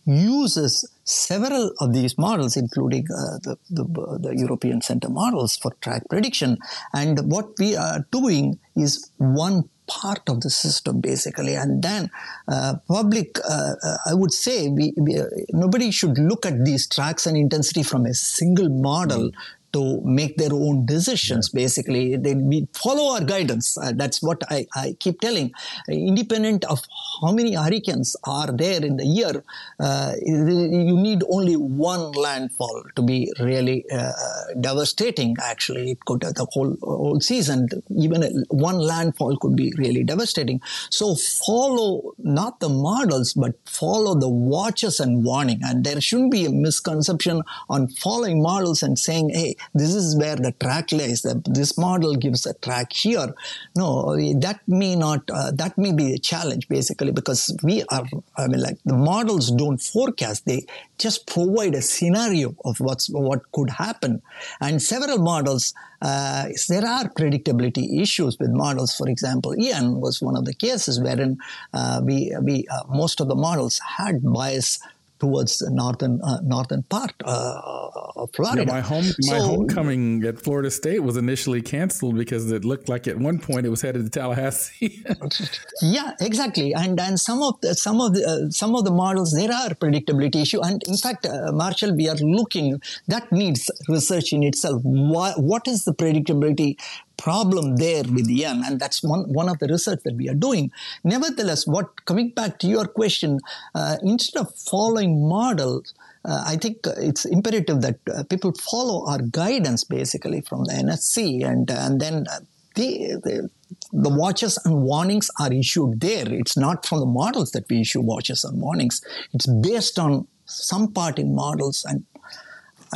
uses 0.04 0.88
several 1.04 1.72
of 1.80 1.92
these 1.92 2.16
models, 2.16 2.56
including 2.56 3.06
uh, 3.10 3.38
the, 3.42 3.56
the, 3.70 3.84
the, 4.20 4.36
European 4.36 4.80
Center 4.80 5.08
models 5.08 5.56
for 5.56 5.72
track 5.80 6.02
prediction. 6.08 6.58
And 6.92 7.30
what 7.30 7.58
we 7.58 7.76
are 7.76 8.06
doing 8.10 8.58
is 8.76 9.10
one 9.18 9.68
part 9.86 10.22
of 10.28 10.40
the 10.40 10.48
system 10.48 11.00
basically 11.00 11.54
and 11.54 11.82
then 11.82 12.08
uh, 12.46 12.74
public 12.86 13.36
uh, 13.40 13.74
uh 13.84 13.96
i 14.06 14.14
would 14.14 14.32
say 14.32 14.68
we, 14.68 14.94
we, 14.96 15.20
nobody 15.50 15.90
should 15.90 16.16
look 16.18 16.46
at 16.46 16.64
these 16.64 16.86
tracks 16.88 17.26
and 17.26 17.36
intensity 17.36 17.82
from 17.82 18.06
a 18.06 18.14
single 18.14 18.68
model 18.68 19.30
mm 19.30 19.34
to 19.72 20.00
make 20.04 20.36
their 20.36 20.52
own 20.52 20.86
decisions. 20.86 21.50
Yeah. 21.52 21.62
Basically, 21.62 22.16
they 22.16 22.34
we 22.34 22.68
follow 22.72 23.14
our 23.14 23.24
guidance. 23.24 23.78
Uh, 23.78 23.92
that's 23.94 24.22
what 24.22 24.42
I, 24.50 24.66
I 24.74 24.96
keep 24.98 25.20
telling. 25.20 25.52
Independent 25.88 26.64
of 26.64 26.80
how 27.22 27.32
many 27.32 27.54
hurricanes 27.54 28.16
are 28.24 28.52
there 28.52 28.84
in 28.84 28.96
the 28.96 29.06
year, 29.06 29.42
uh, 29.80 30.12
you 30.24 30.96
need 30.96 31.22
only 31.28 31.56
one 31.56 32.12
landfall 32.12 32.82
to 32.96 33.02
be 33.02 33.32
really 33.40 33.84
uh, 33.90 34.12
devastating. 34.60 35.36
Actually, 35.40 35.92
it 35.92 36.04
could 36.04 36.20
the 36.20 36.46
whole 36.52 36.76
whole 36.82 37.20
season. 37.20 37.68
Even 37.96 38.44
one 38.48 38.78
landfall 38.78 39.36
could 39.38 39.56
be 39.56 39.72
really 39.76 40.04
devastating. 40.04 40.60
So 40.90 41.14
follow 41.14 42.12
not 42.18 42.60
the 42.60 42.68
models, 42.68 43.34
but 43.34 43.54
follow 43.66 44.14
the 44.14 44.28
watches 44.28 45.00
and 45.00 45.24
warning. 45.24 45.60
And 45.62 45.84
there 45.84 46.00
shouldn't 46.00 46.32
be 46.32 46.46
a 46.46 46.50
misconception 46.50 47.42
on 47.68 47.88
following 47.88 48.42
models 48.42 48.82
and 48.82 48.98
saying, 48.98 49.30
"Hey, 49.30 49.56
this 49.74 49.94
is 49.94 50.16
where 50.16 50.36
the 50.36 50.52
track 50.52 50.92
lies. 50.92 51.22
This 51.44 51.76
model 51.78 52.14
gives 52.16 52.46
a 52.46 52.54
track 52.54 52.92
here. 52.92 53.34
No, 53.76 54.16
that 54.40 54.60
may 54.66 54.96
not, 54.96 55.22
uh, 55.30 55.50
that 55.52 55.76
may 55.76 55.92
be 55.92 56.14
a 56.14 56.18
challenge 56.18 56.68
basically 56.68 57.12
because 57.12 57.56
we 57.62 57.82
are, 57.90 58.04
I 58.36 58.48
mean, 58.48 58.60
like 58.60 58.78
the 58.84 58.94
models 58.94 59.50
don't 59.50 59.78
forecast. 59.78 60.46
They 60.46 60.66
just 60.98 61.26
provide 61.26 61.74
a 61.74 61.82
scenario 61.82 62.54
of 62.64 62.78
what's, 62.80 63.08
what 63.10 63.50
could 63.52 63.70
happen. 63.70 64.22
And 64.60 64.80
several 64.80 65.18
models, 65.18 65.74
uh, 66.00 66.48
there 66.68 66.86
are 66.86 67.08
predictability 67.08 68.00
issues 68.00 68.38
with 68.38 68.50
models. 68.50 68.96
For 68.96 69.08
example, 69.08 69.58
Ian 69.58 70.00
was 70.00 70.20
one 70.20 70.36
of 70.36 70.44
the 70.44 70.54
cases 70.54 71.00
wherein 71.00 71.38
uh, 71.72 72.00
we, 72.04 72.32
we 72.42 72.66
uh, 72.70 72.82
most 72.88 73.20
of 73.20 73.28
the 73.28 73.34
models 73.34 73.80
had 73.98 74.22
bias 74.22 74.80
towards 75.22 75.58
the 75.58 75.70
northern 75.70 76.20
uh, 76.24 76.40
northern 76.42 76.82
part 76.82 77.14
uh, 77.24 77.90
of 78.16 78.28
Florida. 78.34 78.64
Yeah, 78.66 78.72
my 78.72 78.80
home 78.80 79.04
my 79.30 79.38
so, 79.38 79.46
homecoming 79.50 80.24
at 80.24 80.40
Florida 80.40 80.68
State 80.68 81.00
was 81.08 81.16
initially 81.16 81.62
canceled 81.62 82.16
because 82.16 82.50
it 82.50 82.64
looked 82.64 82.88
like 82.88 83.06
at 83.06 83.18
one 83.18 83.38
point 83.38 83.64
it 83.64 83.68
was 83.68 83.82
headed 83.82 84.02
to 84.04 84.10
Tallahassee. 84.10 85.04
yeah, 85.82 86.10
exactly. 86.20 86.74
And 86.74 86.98
and 86.98 87.20
some 87.20 87.40
of 87.40 87.60
the, 87.60 87.76
some 87.76 88.00
of 88.00 88.14
the 88.14 88.22
uh, 88.32 88.50
some 88.50 88.74
of 88.74 88.84
the 88.84 88.90
models 88.90 89.32
there 89.32 89.52
are 89.52 89.70
predictability 89.84 90.42
issue. 90.42 90.60
And 90.60 90.82
in 90.88 90.96
fact, 90.96 91.24
uh, 91.24 91.52
Marshall, 91.52 91.94
we 91.94 92.08
are 92.08 92.16
looking 92.16 92.80
that 93.06 93.30
needs 93.30 93.70
research 93.88 94.32
in 94.32 94.42
itself. 94.42 94.82
What, 94.82 95.40
what 95.40 95.68
is 95.68 95.84
the 95.84 95.94
predictability 95.94 96.76
problem 97.22 97.76
there 97.76 98.02
with 98.02 98.26
the 98.26 98.40
Ian, 98.40 98.62
and 98.66 98.80
that's 98.80 99.02
one, 99.02 99.24
one 99.32 99.48
of 99.48 99.58
the 99.60 99.68
research 99.68 100.00
that 100.04 100.16
we 100.16 100.28
are 100.28 100.34
doing. 100.48 100.70
Nevertheless, 101.04 101.66
what 101.66 102.04
coming 102.04 102.30
back 102.30 102.58
to 102.60 102.66
your 102.66 102.86
question, 102.86 103.38
uh, 103.74 103.96
instead 104.02 104.40
of 104.40 104.54
following 104.56 105.28
models, 105.28 105.94
uh, 106.24 106.42
I 106.46 106.56
think 106.56 106.78
it's 107.10 107.24
imperative 107.24 107.80
that 107.82 107.98
uh, 108.12 108.24
people 108.24 108.52
follow 108.52 109.06
our 109.06 109.22
guidance 109.22 109.84
basically 109.84 110.40
from 110.40 110.64
the 110.64 110.72
NHC, 110.72 111.44
and 111.44 111.70
and 111.70 112.00
then 112.00 112.26
the, 112.74 113.20
the, 113.22 113.50
the 113.92 114.08
watches 114.08 114.58
and 114.64 114.82
warnings 114.82 115.30
are 115.40 115.52
issued 115.52 116.00
there. 116.00 116.32
It's 116.32 116.56
not 116.56 116.86
from 116.86 117.00
the 117.00 117.06
models 117.06 117.52
that 117.52 117.68
we 117.68 117.80
issue 117.80 118.00
watches 118.00 118.44
and 118.44 118.60
warnings. 118.60 119.02
It's 119.32 119.46
based 119.46 119.98
on 119.98 120.26
some 120.46 120.92
part 120.92 121.18
in 121.18 121.34
models 121.34 121.84
and 121.88 122.04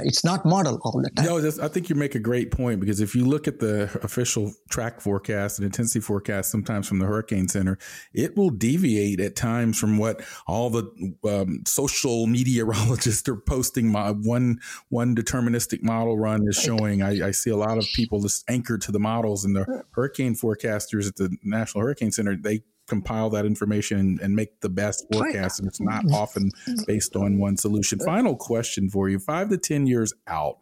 it's 0.05 0.24
not 0.24 0.44
model 0.44 0.78
all 0.82 1.01
the 1.03 1.11
time. 1.11 1.24
No, 1.26 1.38
I 1.62 1.68
think 1.68 1.88
you 1.88 1.94
make 1.94 2.14
a 2.14 2.18
great 2.18 2.51
point 2.51 2.80
because 2.80 3.01
if 3.01 3.14
you 3.14 3.24
look 3.24 3.49
at 3.49 3.59
the 3.59 3.84
official 4.03 4.53
track 4.70 5.01
forecast 5.01 5.59
and 5.59 5.66
intensity 5.66 6.01
forecast, 6.01 6.51
sometimes 6.51 6.88
from 6.88 6.99
the 6.99 7.07
Hurricane 7.07 7.49
Center, 7.49 7.78
it 8.12 8.36
will 8.36 8.51
deviate 8.51 9.20
at 9.20 9.36
times 9.36 9.78
from 9.78 9.99
what 9.99 10.22
all 10.47 10.70
the 10.70 11.14
um, 11.24 11.62
social 11.66 12.26
meteorologists 12.26 13.28
are 13.28 13.36
posting. 13.36 13.90
My 13.90 14.11
one 14.11 14.61
one 14.88 15.14
deterministic 15.14 15.82
model 15.82 16.18
run 16.18 16.47
is 16.49 16.57
showing. 16.57 17.03
I, 17.03 17.28
I 17.28 17.30
see 17.30 17.51
a 17.51 17.57
lot 17.57 17.78
of 17.78 17.86
people 17.94 18.20
just 18.20 18.49
anchored 18.49 18.82
to 18.82 18.92
the 18.92 19.01
models, 19.01 19.44
and 19.44 19.57
the 19.57 19.84
hurricane 19.92 20.34
forecasters 20.34 21.09
at 21.09 21.16
the 21.16 21.34
National 21.42 21.82
Hurricane 21.84 22.12
Center 22.12 22.36
they 22.36 22.62
compile 22.87 23.30
that 23.30 23.45
information 23.45 23.99
and, 23.99 24.20
and, 24.20 24.37
make 24.37 24.61
the 24.61 24.68
best 24.68 25.07
forecast. 25.12 25.59
And 25.59 25.68
it's 25.68 25.80
not 25.80 26.05
often 26.12 26.51
based 26.87 27.16
on 27.16 27.39
one 27.39 27.57
solution. 27.57 27.99
Final 28.01 28.37
question 28.37 28.89
for 28.89 29.09
you 29.09 29.18
five 29.18 29.49
to 29.51 29.59
10 29.59 29.87
years 29.87 30.12
out, 30.26 30.59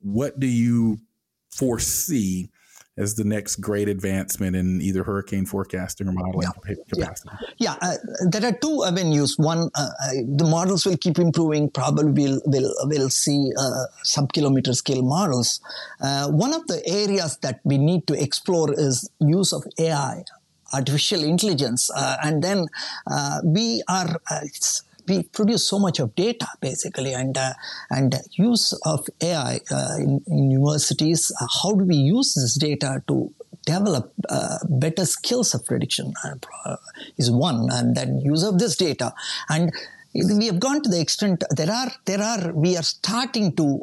what 0.00 0.40
do 0.40 0.46
you 0.46 0.98
foresee? 1.50 2.50
As 2.96 3.16
the 3.16 3.24
next 3.24 3.56
great 3.56 3.88
advancement 3.88 4.54
in 4.54 4.80
either 4.80 5.02
hurricane 5.02 5.46
forecasting 5.46 6.06
or 6.06 6.12
modeling 6.12 6.46
yeah. 6.46 6.74
capacity? 6.88 7.30
Yeah, 7.58 7.74
yeah. 7.82 7.88
Uh, 7.90 7.96
there 8.30 8.46
are 8.46 8.52
two 8.52 8.84
avenues. 8.84 9.36
One, 9.36 9.68
uh, 9.74 9.88
uh, 10.00 10.10
the 10.28 10.46
models 10.48 10.86
will 10.86 10.96
keep 10.96 11.18
improving. 11.18 11.70
Probably 11.70 12.12
we'll 12.12 12.40
will 12.46 12.72
will 12.84 13.10
see 13.10 13.50
uh, 13.58 13.86
sub-kilometer 14.04 14.74
scale 14.74 15.02
models. 15.02 15.60
Uh, 16.00 16.28
one 16.28 16.54
of 16.54 16.68
the 16.68 16.86
areas 16.86 17.36
that 17.38 17.58
we 17.64 17.78
need 17.78 18.06
to 18.06 18.14
explore 18.14 18.72
is 18.72 19.10
use 19.18 19.52
of 19.52 19.64
AI 19.80 20.22
artificial 20.74 21.22
intelligence. 21.22 21.90
Uh, 21.94 22.16
and 22.22 22.42
then 22.42 22.66
uh, 23.10 23.40
we 23.44 23.82
are, 23.88 24.20
uh, 24.30 24.40
we 25.08 25.22
produce 25.22 25.68
so 25.68 25.78
much 25.78 25.98
of 26.00 26.14
data 26.14 26.46
basically, 26.60 27.12
and 27.12 27.36
uh, 27.36 27.52
and 27.90 28.14
use 28.32 28.72
of 28.84 29.06
AI 29.22 29.60
uh, 29.70 29.96
in, 29.98 30.22
in, 30.26 30.50
universities. 30.50 31.32
Uh, 31.40 31.46
how 31.62 31.72
do 31.72 31.84
we 31.84 31.96
use 31.96 32.34
this 32.34 32.54
data 32.58 33.02
to 33.08 33.32
develop 33.66 34.12
better 34.68 35.06
skills 35.06 35.54
of 35.54 35.64
prediction 35.64 36.12
is 37.16 37.30
one, 37.30 37.68
and 37.72 37.96
then 37.96 38.18
use 38.18 38.42
of 38.42 38.58
this 38.58 38.76
data 38.76 39.14
and 39.48 39.72
we 40.14 40.46
have 40.46 40.60
gone 40.60 40.82
to 40.82 40.88
the 40.88 41.00
extent 41.00 41.42
there 41.50 41.70
are 41.70 41.90
there 42.04 42.22
are 42.22 42.52
we 42.52 42.76
are 42.76 42.82
starting 42.82 43.56
to 43.56 43.80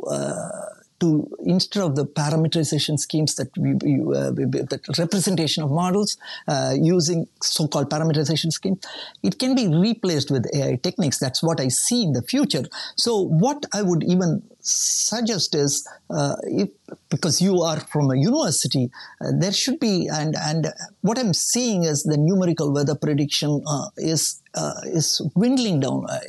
to 1.01 1.29
instead 1.43 1.83
of 1.83 1.95
the 1.95 2.05
parameterization 2.05 2.97
schemes 2.97 3.35
that 3.35 3.49
we, 3.57 3.71
uh, 3.71 4.31
that 4.71 4.81
representation 4.97 5.63
of 5.63 5.71
models 5.71 6.17
uh, 6.47 6.73
using 6.79 7.27
so-called 7.41 7.89
parameterization 7.89 8.51
scheme, 8.51 8.79
it 9.23 9.37
can 9.39 9.55
be 9.55 9.67
replaced 9.67 10.31
with 10.31 10.47
AI 10.55 10.77
techniques. 10.81 11.17
That's 11.19 11.43
what 11.43 11.59
I 11.59 11.67
see 11.67 12.03
in 12.03 12.13
the 12.13 12.21
future. 12.21 12.65
So 12.95 13.19
what 13.19 13.65
I 13.73 13.81
would 13.81 14.03
even 14.03 14.43
suggest 14.61 15.55
is 15.55 15.87
uh, 16.09 16.35
if 16.43 16.69
because 17.09 17.41
you 17.41 17.61
are 17.61 17.79
from 17.79 18.11
a 18.11 18.15
university, 18.15 18.91
uh, 19.21 19.31
there 19.39 19.51
should 19.51 19.79
be 19.79 20.07
and 20.07 20.35
and 20.35 20.67
what 21.01 21.17
I'm 21.17 21.33
seeing 21.33 21.83
is 21.83 22.03
the 22.03 22.17
numerical 22.17 22.71
weather 22.71 22.95
prediction 22.95 23.63
uh, 23.67 23.89
is 23.97 24.41
uh, 24.53 24.81
is 24.85 25.21
dwindling 25.35 25.79
down 25.79 26.05
uh, 26.09 26.19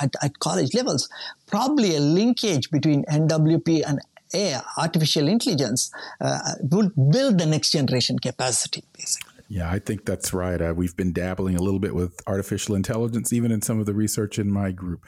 at, 0.00 0.14
at 0.22 0.38
college 0.38 0.74
levels. 0.74 1.08
Probably 1.46 1.96
a 1.96 2.00
linkage 2.00 2.70
between 2.70 3.04
NWP 3.04 3.82
and 3.86 4.00
AI, 4.34 4.62
artificial 4.76 5.28
intelligence, 5.28 5.90
uh, 6.20 6.38
will 6.60 6.90
build 7.10 7.38
the 7.38 7.46
next 7.46 7.70
generation 7.70 8.18
capacity, 8.18 8.84
basically. 8.92 9.32
Yeah, 9.48 9.70
I 9.70 9.78
think 9.78 10.04
that's 10.04 10.32
right. 10.32 10.60
Uh, 10.60 10.74
we've 10.74 10.96
been 10.96 11.12
dabbling 11.12 11.56
a 11.56 11.62
little 11.62 11.80
bit 11.80 11.94
with 11.94 12.20
artificial 12.26 12.74
intelligence, 12.74 13.32
even 13.32 13.52
in 13.52 13.62
some 13.62 13.78
of 13.78 13.86
the 13.86 13.94
research 13.94 14.38
in 14.38 14.50
my 14.50 14.72
group. 14.72 15.06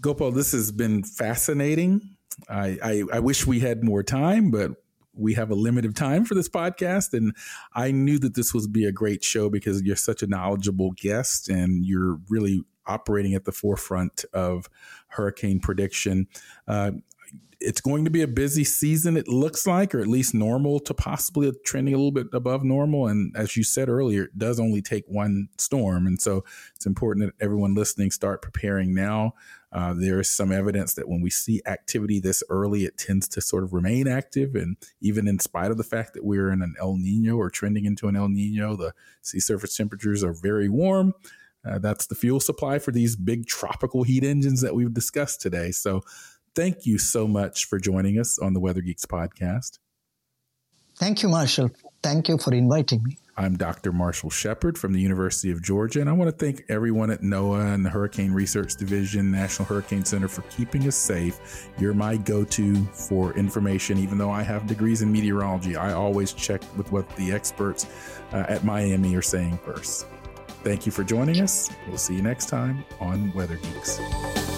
Gopal, 0.00 0.32
this 0.32 0.52
has 0.52 0.72
been 0.72 1.02
fascinating. 1.02 2.16
I, 2.48 2.78
I, 2.82 3.02
I 3.14 3.20
wish 3.20 3.46
we 3.46 3.60
had 3.60 3.84
more 3.84 4.02
time, 4.02 4.50
but 4.50 4.72
we 5.12 5.34
have 5.34 5.50
a 5.50 5.54
limited 5.54 5.96
time 5.96 6.24
for 6.24 6.34
this 6.34 6.48
podcast. 6.48 7.12
And 7.12 7.34
I 7.74 7.90
knew 7.90 8.18
that 8.20 8.34
this 8.34 8.54
would 8.54 8.72
be 8.72 8.84
a 8.84 8.92
great 8.92 9.24
show 9.24 9.50
because 9.50 9.82
you're 9.82 9.96
such 9.96 10.22
a 10.22 10.26
knowledgeable 10.26 10.92
guest 10.92 11.48
and 11.48 11.84
you're 11.84 12.18
really 12.28 12.62
operating 12.86 13.34
at 13.34 13.44
the 13.44 13.52
forefront 13.52 14.24
of 14.32 14.68
hurricane 15.08 15.60
prediction. 15.60 16.26
Uh, 16.66 16.92
it's 17.60 17.80
going 17.80 18.04
to 18.04 18.10
be 18.10 18.22
a 18.22 18.28
busy 18.28 18.62
season, 18.62 19.16
it 19.16 19.26
looks 19.26 19.66
like, 19.66 19.94
or 19.94 20.00
at 20.00 20.06
least 20.06 20.32
normal 20.32 20.78
to 20.80 20.94
possibly 20.94 21.52
trending 21.64 21.92
a 21.92 21.96
little 21.96 22.12
bit 22.12 22.28
above 22.32 22.62
normal. 22.62 23.08
And 23.08 23.36
as 23.36 23.56
you 23.56 23.64
said 23.64 23.88
earlier, 23.88 24.24
it 24.24 24.38
does 24.38 24.60
only 24.60 24.80
take 24.80 25.04
one 25.08 25.48
storm. 25.58 26.06
And 26.06 26.20
so 26.20 26.44
it's 26.76 26.86
important 26.86 27.26
that 27.26 27.44
everyone 27.44 27.74
listening 27.74 28.10
start 28.12 28.42
preparing 28.42 28.94
now. 28.94 29.32
Uh, 29.72 29.92
there 29.92 30.20
is 30.20 30.30
some 30.30 30.52
evidence 30.52 30.94
that 30.94 31.08
when 31.08 31.20
we 31.20 31.30
see 31.30 31.60
activity 31.66 32.20
this 32.20 32.42
early, 32.48 32.84
it 32.84 32.96
tends 32.96 33.28
to 33.28 33.40
sort 33.40 33.64
of 33.64 33.72
remain 33.72 34.06
active. 34.06 34.54
And 34.54 34.76
even 35.00 35.26
in 35.26 35.40
spite 35.40 35.70
of 35.70 35.76
the 35.76 35.84
fact 35.84 36.14
that 36.14 36.24
we're 36.24 36.50
in 36.52 36.62
an 36.62 36.74
El 36.80 36.96
Nino 36.96 37.36
or 37.36 37.50
trending 37.50 37.84
into 37.84 38.08
an 38.08 38.16
El 38.16 38.28
Nino, 38.28 38.76
the 38.76 38.94
sea 39.20 39.40
surface 39.40 39.76
temperatures 39.76 40.22
are 40.22 40.32
very 40.32 40.68
warm. 40.68 41.12
Uh, 41.68 41.78
that's 41.78 42.06
the 42.06 42.14
fuel 42.14 42.40
supply 42.40 42.78
for 42.78 42.92
these 42.92 43.16
big 43.16 43.46
tropical 43.46 44.04
heat 44.04 44.22
engines 44.22 44.60
that 44.60 44.74
we've 44.74 44.94
discussed 44.94 45.40
today. 45.40 45.72
So 45.72 46.02
thank 46.58 46.86
you 46.86 46.98
so 46.98 47.28
much 47.28 47.66
for 47.66 47.78
joining 47.78 48.18
us 48.18 48.36
on 48.36 48.52
the 48.52 48.58
Weather 48.58 48.80
Geeks 48.80 49.06
podcast. 49.06 49.78
Thank 50.96 51.22
you, 51.22 51.28
Marshall. 51.28 51.70
Thank 52.02 52.28
you 52.28 52.36
for 52.36 52.52
inviting 52.52 53.04
me. 53.04 53.16
I'm 53.36 53.56
Dr. 53.56 53.92
Marshall 53.92 54.30
Shepherd 54.30 54.76
from 54.76 54.92
the 54.92 55.00
University 55.00 55.52
of 55.52 55.62
Georgia, 55.62 56.00
and 56.00 56.10
I 56.10 56.12
want 56.12 56.28
to 56.28 56.36
thank 56.36 56.64
everyone 56.68 57.12
at 57.12 57.20
NOAA 57.20 57.72
and 57.74 57.86
the 57.86 57.90
Hurricane 57.90 58.32
Research 58.32 58.74
Division, 58.74 59.30
National 59.30 59.66
Hurricane 59.66 60.04
Center 60.04 60.26
for 60.26 60.42
keeping 60.50 60.88
us 60.88 60.96
safe. 60.96 61.68
You're 61.78 61.94
my 61.94 62.16
go 62.16 62.42
to 62.42 62.84
for 62.86 63.32
information. 63.34 63.96
Even 63.98 64.18
though 64.18 64.32
I 64.32 64.42
have 64.42 64.66
degrees 64.66 65.02
in 65.02 65.12
meteorology, 65.12 65.76
I 65.76 65.92
always 65.92 66.32
check 66.32 66.60
with 66.76 66.90
what 66.90 67.08
the 67.14 67.30
experts 67.30 67.86
uh, 68.32 68.46
at 68.48 68.64
Miami 68.64 69.14
are 69.14 69.22
saying 69.22 69.58
first. 69.58 70.06
Thank 70.64 70.86
you 70.86 70.90
for 70.90 71.04
joining 71.04 71.40
us. 71.40 71.70
We'll 71.86 71.98
see 71.98 72.16
you 72.16 72.22
next 72.22 72.46
time 72.46 72.84
on 72.98 73.32
Weather 73.34 73.58
Geeks. 73.62 74.57